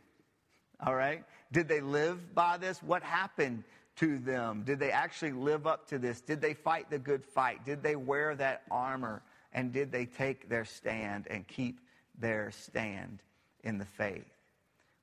All 0.85 0.95
right? 0.95 1.25
Did 1.53 1.69
they 1.69 1.81
live 1.81 2.35
by 2.35 2.57
this? 2.59 2.83
What 2.83 3.03
happened 3.03 3.65
to 3.97 4.19
them? 4.19 4.63
Did 4.65 4.79
they 4.79 4.91
actually 4.91 5.33
live 5.33 5.67
up 5.67 5.89
to 5.89 5.99
this? 5.99 6.21
Did 6.21 6.41
they 6.41 6.55
fight 6.55 6.91
the 6.91 6.99
good 6.99 7.25
fight? 7.25 7.65
Did 7.65 7.83
they 7.83 7.97
wear 7.97 8.35
that 8.35 8.63
armor 8.71 9.23
and 9.53 9.73
did 9.73 9.91
they 9.91 10.05
take 10.05 10.49
their 10.49 10.65
stand 10.65 11.27
and 11.31 11.47
keep 11.47 11.81
their 12.19 12.51
stand 12.51 13.23
in 13.65 13.79
the 13.79 13.85
faith? 13.85 14.27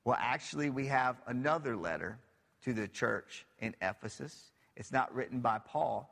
Well, 0.04 0.16
actually, 0.20 0.70
we 0.70 0.86
have 0.86 1.16
another 1.26 1.76
letter 1.76 2.18
to 2.64 2.72
the 2.72 2.86
church 2.86 3.46
in 3.58 3.74
Ephesus. 3.82 4.52
It's 4.76 4.92
not 4.92 5.12
written 5.14 5.40
by 5.40 5.58
Paul. 5.58 6.10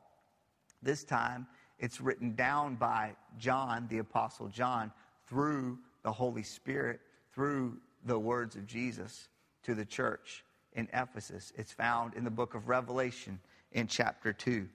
This 0.81 1.03
time, 1.03 1.47
it's 1.79 2.01
written 2.01 2.35
down 2.35 2.75
by 2.75 3.15
John, 3.37 3.87
the 3.89 3.99
Apostle 3.99 4.47
John, 4.47 4.91
through 5.27 5.79
the 6.01 6.11
Holy 6.11 6.43
Spirit, 6.43 6.99
through 7.33 7.77
the 8.05 8.19
words 8.19 8.55
of 8.55 8.67
Jesus 8.67 9.29
to 9.63 9.75
the 9.75 9.85
church 9.85 10.43
in 10.73 10.87
Ephesus. 10.93 11.51
It's 11.55 11.71
found 11.71 12.13
in 12.15 12.23
the 12.23 12.31
book 12.31 12.55
of 12.55 12.67
Revelation 12.67 13.39
in 13.71 13.87
chapter 13.87 14.33
2. 14.33 14.67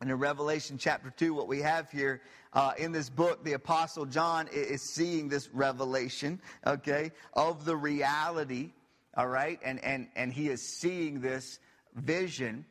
And 0.00 0.10
in 0.10 0.18
Revelation 0.18 0.76
chapter 0.76 1.10
2, 1.16 1.34
what 1.34 1.48
we 1.48 1.60
have 1.60 1.90
here 1.90 2.20
uh, 2.52 2.72
in 2.76 2.92
this 2.92 3.08
book, 3.08 3.44
the 3.44 3.54
Apostle 3.54 4.06
John 4.06 4.48
is 4.52 4.82
seeing 4.94 5.28
this 5.28 5.48
revelation, 5.52 6.40
okay, 6.66 7.12
of 7.32 7.64
the 7.64 7.76
reality, 7.76 8.72
all 9.16 9.28
right? 9.28 9.58
And, 9.64 9.82
and, 9.82 10.08
and 10.16 10.32
he 10.32 10.48
is 10.48 10.60
seeing 10.78 11.20
this 11.20 11.58
vision. 11.94 12.64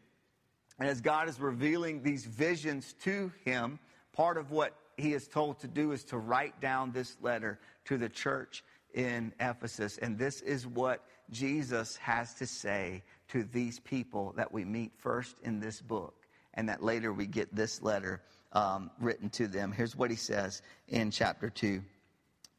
And 0.80 0.89
as 0.89 1.02
God 1.02 1.30
is 1.30 1.39
revealing 1.39 2.04
these 2.04 2.26
visions 2.26 2.94
to 3.04 3.32
him, 3.46 3.80
part 4.12 4.38
of 4.38 4.52
what 4.52 4.76
he 4.98 5.14
is 5.14 5.28
told 5.28 5.60
to 5.62 5.68
do 5.68 5.91
is 5.91 6.04
to 6.06 6.18
write 6.18 6.62
down 6.62 6.91
this 6.91 7.18
letter 7.22 7.60
to 7.86 7.98
the 7.98 8.10
church 8.10 8.64
in 8.94 9.34
Ephesus. 9.39 9.98
And 9.98 10.18
this 10.18 10.41
is 10.41 10.68
what 10.68 11.04
Jesus 11.34 11.98
has 11.98 12.34
to 12.36 12.46
say 12.46 13.04
to 13.30 13.44
these 13.44 13.80
people 13.80 14.34
that 14.38 14.52
we 14.52 14.64
meet 14.64 14.92
first 14.98 15.38
in 15.44 15.60
this 15.60 15.82
book 15.82 16.28
and 16.54 16.70
that 16.70 16.84
later 16.84 17.12
we 17.12 17.26
get 17.26 17.54
this 17.56 17.82
letter 17.82 18.22
um, 18.54 18.92
written 19.00 19.30
to 19.32 19.48
them. 19.48 19.72
Here's 19.72 19.96
what 19.96 20.10
he 20.10 20.16
says 20.16 20.62
in 20.88 21.12
chapter 21.12 21.50
2. 21.50 21.82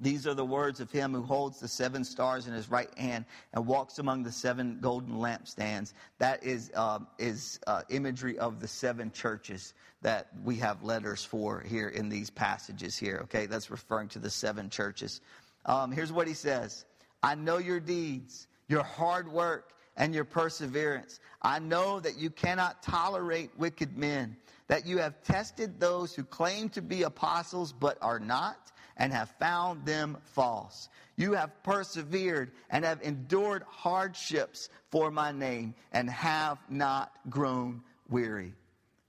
These 0.01 0.27
are 0.27 0.35
the 0.35 0.45
words 0.45 0.81
of 0.81 0.91
him 0.91 1.15
who 1.15 1.23
holds 1.23 1.61
the 1.61 1.69
seven 1.69 2.03
stars 2.03 2.49
in 2.49 2.53
his 2.53 2.69
right 2.69 2.91
hand 2.99 3.25
and 3.53 3.65
walks 3.65 4.01
among 4.01 4.25
the 4.25 4.33
seven 4.33 4.79
golden 4.81 5.15
lampstands. 5.15 5.93
That 6.19 6.43
is, 6.43 6.73
uh, 6.75 6.99
is 7.19 7.61
uh, 7.69 7.83
imagery 7.91 8.37
of 8.39 8.61
the 8.61 8.67
seven 8.67 9.13
churches 9.13 9.73
that 10.03 10.29
we 10.45 10.57
have 10.57 10.83
letters 10.83 11.25
for 11.25 11.61
here 11.61 11.89
in 11.89 12.09
these 12.09 12.29
passages 12.29 12.99
here. 12.99 13.21
Okay, 13.23 13.47
that's 13.47 13.71
referring 13.71 14.09
to 14.09 14.19
the 14.19 14.31
seven 14.31 14.69
churches. 14.69 15.21
Um, 15.65 15.93
here's 15.93 16.13
what 16.13 16.27
he 16.27 16.35
says 16.35 16.85
I 17.23 17.37
know 17.37 17.59
your 17.59 17.81
deeds, 17.81 18.49
your 18.69 18.83
hard 18.83 19.31
work 19.31 19.73
and 19.97 20.15
your 20.15 20.25
perseverance. 20.25 21.21
I 21.43 21.59
know 21.59 22.01
that 22.01 22.19
you 22.19 22.31
cannot 22.31 22.83
tolerate 22.83 23.51
wicked 23.57 23.97
men, 23.97 24.37
that 24.69 24.87
you 24.87 24.99
have 24.99 25.23
tested 25.23 25.79
those 25.79 26.15
who 26.15 26.25
claim 26.25 26.69
to 26.71 26.83
be 26.83 27.03
apostles 27.03 27.73
but 27.73 27.99
are 28.01 28.19
not, 28.19 28.73
and 28.97 29.13
have 29.13 29.31
found 29.41 29.85
them 29.85 30.17
false. 30.23 30.89
You 31.17 31.33
have 31.33 31.63
persevered 31.63 32.53
and 32.71 32.85
have 32.85 33.03
endured 33.03 33.65
hardships 33.69 34.69
for 34.91 35.11
my 35.11 35.33
name 35.33 35.75
and 35.93 36.09
have 36.11 36.59
not 36.69 37.13
grown 37.29 37.83
weary. 38.09 38.53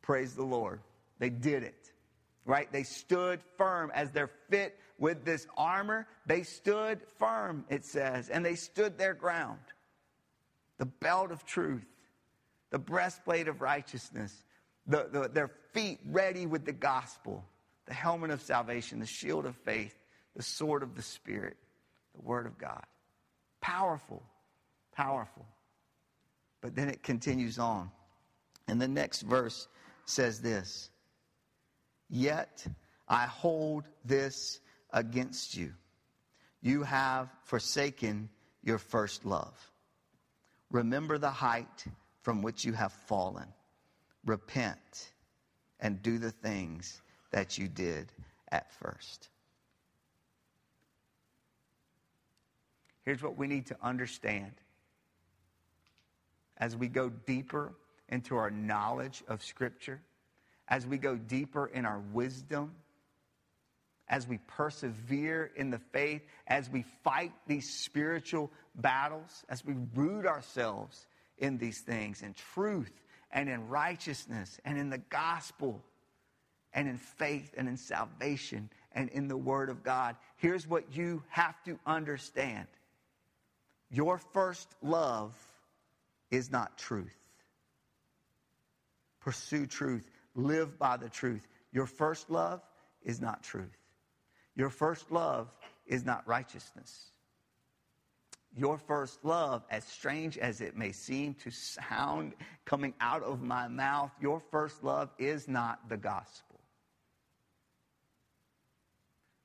Praise 0.01 0.33
the 0.33 0.43
Lord. 0.43 0.81
They 1.19 1.29
did 1.29 1.63
it, 1.63 1.91
right? 2.45 2.71
They 2.71 2.83
stood 2.83 3.41
firm 3.57 3.91
as 3.93 4.11
they're 4.11 4.31
fit 4.49 4.77
with 4.97 5.25
this 5.25 5.47
armor. 5.57 6.07
They 6.25 6.43
stood 6.43 7.01
firm, 7.17 7.65
it 7.69 7.85
says, 7.85 8.29
and 8.29 8.45
they 8.45 8.55
stood 8.55 8.97
their 8.97 9.13
ground 9.13 9.59
the 10.77 10.85
belt 10.85 11.31
of 11.31 11.45
truth, 11.45 11.85
the 12.69 12.79
breastplate 12.79 13.47
of 13.47 13.61
righteousness, 13.61 14.43
the, 14.87 15.07
the, 15.11 15.29
their 15.29 15.49
feet 15.73 15.99
ready 16.05 16.45
with 16.45 16.65
the 16.65 16.73
gospel, 16.73 17.43
the 17.85 17.93
helmet 17.93 18.31
of 18.31 18.41
salvation, 18.41 18.99
the 18.99 19.05
shield 19.05 19.45
of 19.45 19.55
faith, 19.55 19.95
the 20.35 20.43
sword 20.43 20.83
of 20.83 20.95
the 20.95 21.01
Spirit, 21.01 21.55
the 22.13 22.21
word 22.21 22.45
of 22.45 22.57
God. 22.57 22.83
Powerful, 23.61 24.21
powerful. 24.93 25.45
But 26.61 26.75
then 26.75 26.89
it 26.89 27.03
continues 27.03 27.57
on. 27.57 27.89
And 28.67 28.81
the 28.81 28.87
next 28.87 29.21
verse 29.21 29.67
says 30.05 30.41
this 30.41 30.89
Yet 32.09 32.65
I 33.07 33.25
hold 33.25 33.87
this 34.03 34.59
against 34.95 35.55
you. 35.55 35.73
You 36.61 36.81
have 36.81 37.29
forsaken 37.43 38.29
your 38.63 38.79
first 38.79 39.25
love. 39.25 39.71
Remember 40.71 41.19
the 41.19 41.29
height 41.29 41.85
from 42.21 42.41
which 42.41 42.65
you 42.65 42.73
have 42.73 42.91
fallen. 42.91 43.45
Repent 44.25 45.11
and 45.79 46.01
do 46.01 46.17
the 46.17 46.31
things 46.31 47.01
that 47.29 47.59
you 47.59 47.67
did 47.67 48.11
at 48.51 48.71
first. 48.73 49.29
Here's 53.03 53.21
what 53.21 53.37
we 53.37 53.45
need 53.45 53.67
to 53.67 53.77
understand 53.83 54.53
as 56.57 56.75
we 56.75 56.87
go 56.87 57.09
deeper 57.09 57.73
into 58.09 58.37
our 58.37 58.49
knowledge 58.49 59.23
of 59.27 59.43
Scripture, 59.43 60.01
as 60.69 60.87
we 60.87 60.97
go 60.97 61.15
deeper 61.15 61.67
in 61.67 61.85
our 61.85 61.99
wisdom 62.13 62.71
as 64.07 64.27
we 64.27 64.37
persevere 64.47 65.51
in 65.55 65.69
the 65.71 65.79
faith, 65.91 66.21
as 66.47 66.69
we 66.69 66.83
fight 67.03 67.33
these 67.47 67.69
spiritual 67.83 68.51
battles, 68.75 69.43
as 69.49 69.65
we 69.65 69.75
root 69.95 70.25
ourselves 70.25 71.07
in 71.37 71.57
these 71.57 71.81
things, 71.81 72.21
in 72.21 72.33
truth 72.53 72.91
and 73.31 73.49
in 73.49 73.67
righteousness 73.67 74.59
and 74.63 74.77
in 74.77 74.89
the 74.89 74.97
gospel 74.97 75.83
and 76.73 76.87
in 76.87 76.97
faith 76.97 77.53
and 77.57 77.67
in 77.67 77.77
salvation 77.77 78.69
and 78.91 79.09
in 79.09 79.27
the 79.27 79.37
Word 79.37 79.69
of 79.69 79.83
God. 79.83 80.15
Here's 80.37 80.67
what 80.67 80.95
you 80.95 81.23
have 81.29 81.61
to 81.63 81.79
understand 81.85 82.67
your 83.91 84.17
first 84.17 84.67
love 84.81 85.35
is 86.31 86.51
not 86.51 86.77
truth. 86.77 87.15
Pursue 89.21 89.67
truth, 89.67 90.09
live 90.35 90.77
by 90.77 90.97
the 90.97 91.09
truth. 91.09 91.47
Your 91.71 91.85
first 91.85 92.29
love 92.29 92.61
is 93.03 93.21
not 93.21 93.43
truth. 93.43 93.77
Your 94.55 94.69
first 94.69 95.11
love 95.11 95.49
is 95.85 96.05
not 96.05 96.27
righteousness. 96.27 97.11
Your 98.57 98.77
first 98.77 99.25
love, 99.25 99.63
as 99.69 99.83
strange 99.83 100.37
as 100.37 100.61
it 100.61 100.77
may 100.77 100.93
seem 100.93 101.33
to 101.43 101.51
sound 101.51 102.33
coming 102.63 102.93
out 103.01 103.21
of 103.21 103.41
my 103.41 103.67
mouth, 103.67 104.11
your 104.21 104.39
first 104.39 104.81
love 104.81 105.09
is 105.19 105.49
not 105.49 105.89
the 105.89 105.97
gospel. 105.97 106.61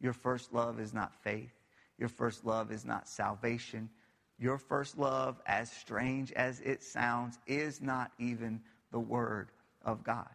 Your 0.01 0.13
first 0.13 0.53
love 0.53 0.79
is 0.79 0.95
not 0.95 1.13
faith. 1.25 1.53
Your 1.99 2.09
first 2.09 2.47
love 2.47 2.71
is 2.71 2.85
not 2.85 3.09
salvation. 3.09 3.91
Your 4.39 4.59
first 4.59 4.97
love, 4.97 5.41
as 5.45 5.71
strange 5.71 6.33
as 6.33 6.61
it 6.61 6.83
sounds, 6.83 7.39
is 7.47 7.83
not 7.83 8.13
even 8.19 8.61
the 8.93 9.01
Word 9.01 9.51
of 9.85 10.05
God. 10.05 10.31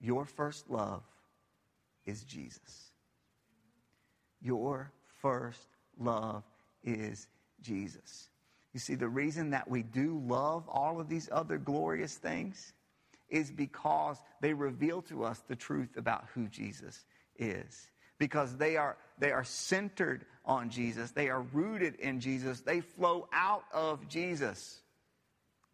Your 0.00 0.24
first 0.24 0.68
love 0.70 1.02
is 2.06 2.24
Jesus. 2.24 2.87
Your 4.40 4.92
first 5.20 5.68
love 5.98 6.44
is 6.82 7.28
Jesus. 7.60 8.28
You 8.72 8.80
see, 8.80 8.94
the 8.94 9.08
reason 9.08 9.50
that 9.50 9.68
we 9.68 9.82
do 9.82 10.22
love 10.26 10.68
all 10.68 11.00
of 11.00 11.08
these 11.08 11.28
other 11.32 11.58
glorious 11.58 12.14
things 12.14 12.72
is 13.28 13.50
because 13.50 14.22
they 14.40 14.52
reveal 14.52 15.02
to 15.02 15.24
us 15.24 15.42
the 15.48 15.56
truth 15.56 15.96
about 15.96 16.26
who 16.34 16.48
Jesus 16.48 17.04
is. 17.36 17.90
Because 18.18 18.56
they 18.56 18.76
are, 18.76 18.96
they 19.18 19.32
are 19.32 19.44
centered 19.44 20.24
on 20.44 20.70
Jesus, 20.70 21.10
they 21.10 21.28
are 21.28 21.42
rooted 21.42 21.96
in 21.96 22.20
Jesus, 22.20 22.60
they 22.60 22.80
flow 22.80 23.28
out 23.32 23.64
of 23.72 24.08
Jesus. 24.08 24.80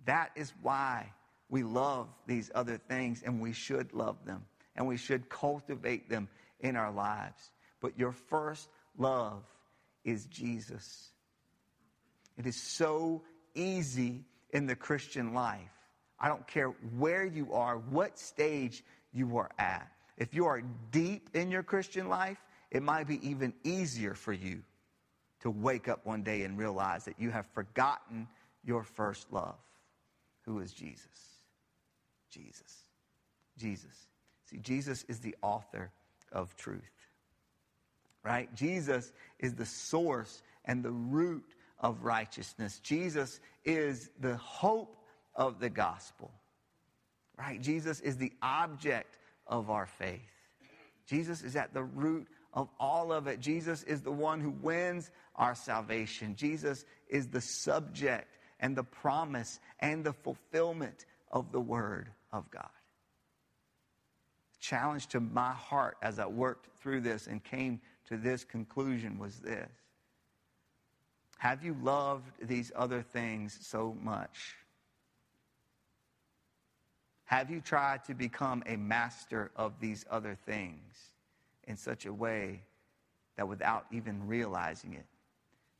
That 0.05 0.31
is 0.35 0.53
why 0.63 1.13
we 1.49 1.63
love 1.63 2.09
these 2.27 2.51
other 2.55 2.77
things 2.77 3.23
and 3.25 3.41
we 3.41 3.53
should 3.53 3.93
love 3.93 4.17
them 4.27 4.45
and 4.77 4.87
we 4.87 4.97
should 4.97 5.29
cultivate 5.29 6.11
them 6.11 6.29
in 6.61 6.77
our 6.77 6.91
lives 6.91 7.51
but 7.85 7.99
your 7.99 8.13
first 8.13 8.67
love 8.97 9.43
is 10.07 10.25
Jesus. 10.25 11.11
It 12.39 12.47
is 12.47 12.57
so 12.57 13.21
easy 13.55 14.25
in 14.55 14.67
the 14.67 14.75
Christian 14.75 15.35
life. 15.35 15.69
I 16.19 16.29
don't 16.29 16.47
care 16.47 16.69
where 16.97 17.27
you 17.27 17.53
are, 17.53 17.77
what 17.77 18.19
stage 18.19 18.83
you 19.13 19.37
are 19.37 19.51
at. 19.59 19.87
If 20.17 20.33
you 20.33 20.47
are 20.47 20.63
deep 20.93 21.29
in 21.35 21.51
your 21.51 21.63
Christian 21.63 22.09
life, 22.09 22.39
it 22.71 22.83
might 22.83 23.07
be 23.07 23.21
even 23.29 23.53
easier 23.65 24.15
for 24.15 24.33
you 24.33 24.63
to 25.41 25.51
wake 25.51 25.87
up 25.87 26.07
one 26.07 26.23
day 26.23 26.45
and 26.45 26.57
realize 26.57 27.05
that 27.05 27.21
you 27.21 27.31
have 27.33 27.45
forgotten 27.49 28.27
your 28.65 28.83
first 28.83 29.31
love, 29.31 29.59
who 30.47 30.61
is 30.61 30.73
Jesus. 30.73 31.05
Jesus. 32.31 32.79
Jesus. 33.59 34.07
See, 34.47 34.57
Jesus 34.57 35.05
is 35.07 35.19
the 35.19 35.37
author 35.43 35.93
of 36.33 36.57
truth 36.57 37.04
right? 38.25 38.53
Jesus 38.55 39.13
is 39.39 39.55
the 39.55 39.67
source 39.67 40.43
and 40.65 40.83
the 40.83 40.91
root 40.91 41.45
of 41.79 42.05
righteousness. 42.05 42.81
Jesus 42.81 43.41
is 43.65 44.11
the 44.21 44.37
hope 44.37 44.97
of 45.35 45.61
the 45.61 45.71
gospel, 45.71 46.31
right? 47.39 47.61
Jesus 47.61 48.01
is 48.01 48.17
the 48.17 48.33
object 48.43 49.19
of 49.47 49.71
our 49.71 49.87
faith. 49.87 50.21
Jesus 51.07 51.43
is 51.43 51.55
at 51.55 51.75
the 51.75 51.83
root 51.83 52.27
of 52.55 52.69
all 52.81 53.13
of 53.13 53.27
it. 53.27 53.41
Jesus 53.41 53.83
is 53.83 54.01
the 54.01 54.13
one 54.13 54.41
who 54.41 54.51
wins 54.51 55.11
our 55.37 55.55
salvation. 55.55 56.37
Jesus 56.37 56.85
is 57.09 57.29
the 57.29 57.41
subject 57.41 58.39
and 58.61 58.75
the 58.75 58.85
promise 58.85 59.61
and 59.81 60.05
the 60.05 60.13
fulfillment 60.13 61.05
of 61.31 61.53
the 61.53 61.61
Word 61.61 62.09
of 62.33 62.51
God. 62.51 62.71
Challenge 64.61 65.07
to 65.09 65.21
my 65.21 65.53
heart 65.53 65.99
as 66.01 66.19
I 66.19 66.27
worked 66.27 66.69
through 66.81 67.03
this 67.03 67.27
and 67.27 67.45
came 67.45 67.81
to 68.09 68.17
this 68.17 68.45
conclusion 68.45 69.19
was 69.19 69.39
this 69.39 69.71
Have 71.39 71.65
you 71.65 71.77
loved 71.83 72.47
these 72.47 72.73
other 72.75 73.03
things 73.03 73.59
so 73.63 73.97
much? 74.03 74.55
Have 77.27 77.51
you 77.51 77.61
tried 77.61 78.05
to 78.05 78.15
become 78.15 78.63
a 78.67 78.77
master 78.77 79.51
of 79.57 79.81
these 79.81 80.05
other 80.11 80.37
things 80.47 81.11
in 81.65 81.77
such 81.77 82.07
a 82.07 82.13
way 82.13 82.61
that 83.37 83.49
without 83.49 83.87
even 83.91 84.27
realizing 84.27 84.93
it, 84.93 85.07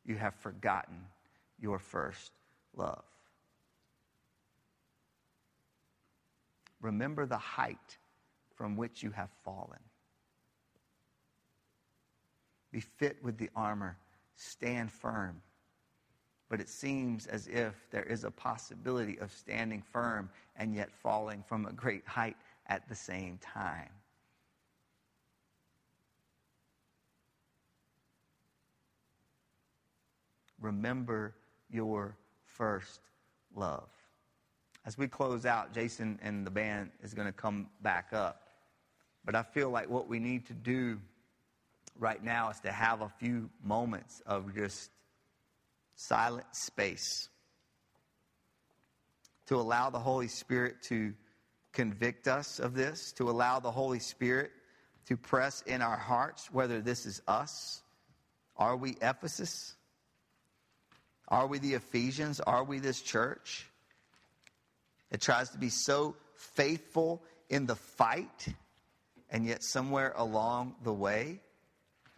you 0.05 0.17
have 0.17 0.35
forgotten 0.35 0.97
your 1.61 1.79
first 1.79 2.33
love? 2.75 3.05
Remember 6.81 7.25
the 7.25 7.39
height 7.39 7.99
from 8.57 8.77
which 8.77 9.03
you 9.03 9.11
have 9.11 9.31
fallen. 9.43 9.81
Be 12.75 12.81
fit 12.81 13.23
with 13.23 13.39
the 13.39 13.51
armor, 13.55 13.97
stand 14.35 14.91
firm. 14.91 15.41
But 16.49 16.59
it 16.61 16.69
seems 16.69 17.29
as 17.29 17.47
if 17.47 17.73
there 17.93 18.03
is 18.03 18.25
a 18.25 18.33
possibility 18.33 19.17
of 19.21 19.31
standing 19.31 19.81
firm 19.81 20.29
and 20.57 20.75
yet 20.75 20.91
falling 20.91 21.45
from 21.47 21.67
a 21.67 21.73
great 21.73 22.05
height 22.05 22.37
at 22.67 22.89
the 22.89 22.95
same 22.97 23.39
time. 23.39 23.91
Remember 30.61 31.33
your 31.71 32.17
first 32.45 33.03
love. 33.55 33.89
As 34.85 34.99
we 34.99 35.07
close 35.07 35.47
out, 35.47 35.73
Jason 35.73 36.19
and 36.23 36.45
the 36.45 36.51
band 36.51 36.91
is 37.05 37.15
going 37.15 37.29
to 37.29 37.33
come 37.33 37.69
back 37.83 38.09
up. 38.13 38.49
But 39.25 39.37
I 39.37 39.45
feel 39.45 39.71
like 39.71 39.89
what 39.89 40.09
we 40.09 40.19
need 40.19 40.45
to 40.47 40.55
do 40.55 40.99
right 41.99 42.23
now 42.23 42.51
is 42.51 42.61
to 42.61 42.73
have 42.73 43.01
a 43.01 43.09
few 43.09 43.51
moments 43.63 44.21
of 44.27 44.55
just 44.55 44.91
silent 45.97 46.47
space 46.53 47.29
to 49.47 49.57
allow 49.57 49.91
the 49.91 49.99
Holy 49.99 50.29
Spirit 50.29 50.83
to 50.85 51.13
convict 51.73 52.29
us 52.29 52.61
of 52.61 52.75
this, 52.75 53.13
to 53.13 53.29
allow 53.31 53.61
the 53.61 53.71
Holy 53.71 53.99
Spirit 53.99 54.51
to 55.07 55.17
press 55.17 55.63
in 55.63 55.83
our 55.83 55.97
hearts 55.97 56.51
whether 56.51 56.81
this 56.81 57.05
is 57.05 57.21
us. 57.29 57.83
Are 58.57 58.77
we 58.77 58.97
Ephesus? 59.03 59.75
Are 61.29 61.47
we 61.47 61.59
the 61.59 61.75
Ephesians? 61.75 62.41
Are 62.41 62.65
we 62.65 62.79
this 62.79 63.03
church? 63.03 63.69
It 65.11 65.21
tries 65.21 65.51
to 65.51 65.59
be 65.59 65.69
so 65.69 66.17
faithful 66.37 67.23
in 67.49 67.67
the 67.67 67.77
fight, 67.77 68.49
and 69.31 69.45
yet 69.45 69.63
somewhere 69.63 70.13
along 70.17 70.77
the 70.83 70.93
way 70.93 71.41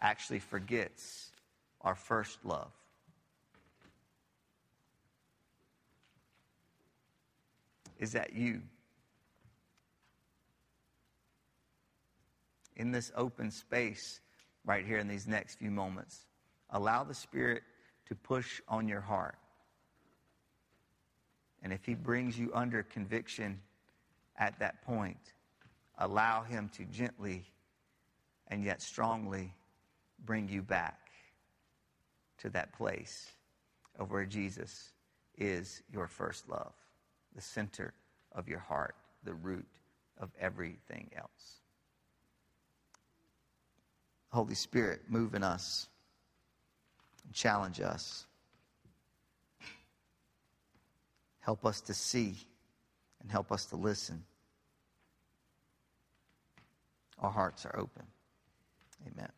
actually 0.07 0.39
forgets 0.39 1.33
our 1.81 1.97
first 1.97 2.39
love. 2.45 2.71
Is 7.99 8.13
that 8.13 8.33
you? 8.33 8.63
In 12.77 12.93
this 12.93 13.11
open 13.17 13.51
space 13.51 14.21
right 14.65 14.87
here 14.87 14.99
in 14.99 15.09
these 15.09 15.27
next 15.27 15.57
few 15.57 15.73
moments, 15.73 16.27
allow 16.71 17.03
the 17.03 17.15
Spirit 17.15 17.63
to 18.07 18.15
push 18.15 18.61
on 18.69 18.87
your 18.87 19.01
heart. 19.01 19.39
And 21.65 21.73
if 21.73 21.85
he 21.85 21.95
brings 21.95 22.39
you 22.39 22.53
under 22.55 22.85
conviction 22.85 23.61
at 24.39 24.57
that 24.61 24.83
point, 24.83 25.33
allow 25.99 26.45
him 26.45 26.71
to 26.77 26.85
gently 26.85 27.45
and 28.47 28.63
yet 28.63 28.81
strongly 28.81 29.53
bring 30.27 30.49
you 30.49 30.63
back 30.63 30.99
to 32.39 32.51
that 32.51 32.73
place 32.73 33.31
of 33.99 34.11
where 34.11 34.27
Jesus 34.27 34.93
is 35.39 35.83
your 35.93 36.07
first 36.07 36.49
love, 36.49 36.73
the 37.35 37.41
center 37.41 37.95
of 38.33 38.49
your 38.49 38.59
heart, 38.59 38.95
the 39.25 39.35
root 39.35 39.67
of 40.19 40.31
everything 40.39 41.11
else. 41.17 41.61
Holy 44.31 44.55
Spirit, 44.55 45.03
move 45.09 45.35
in 45.35 45.43
us, 45.43 45.89
challenge 47.33 47.81
us. 47.81 48.27
Help 51.41 51.65
us 51.65 51.81
to 51.81 51.95
see 51.95 52.35
and 53.23 53.31
help 53.31 53.53
us 53.53 53.67
to 53.67 53.77
listen. 53.77 54.25
Our 57.21 57.31
hearts 57.31 57.65
are 57.65 57.79
open. 57.79 58.03
Amen. 59.07 59.31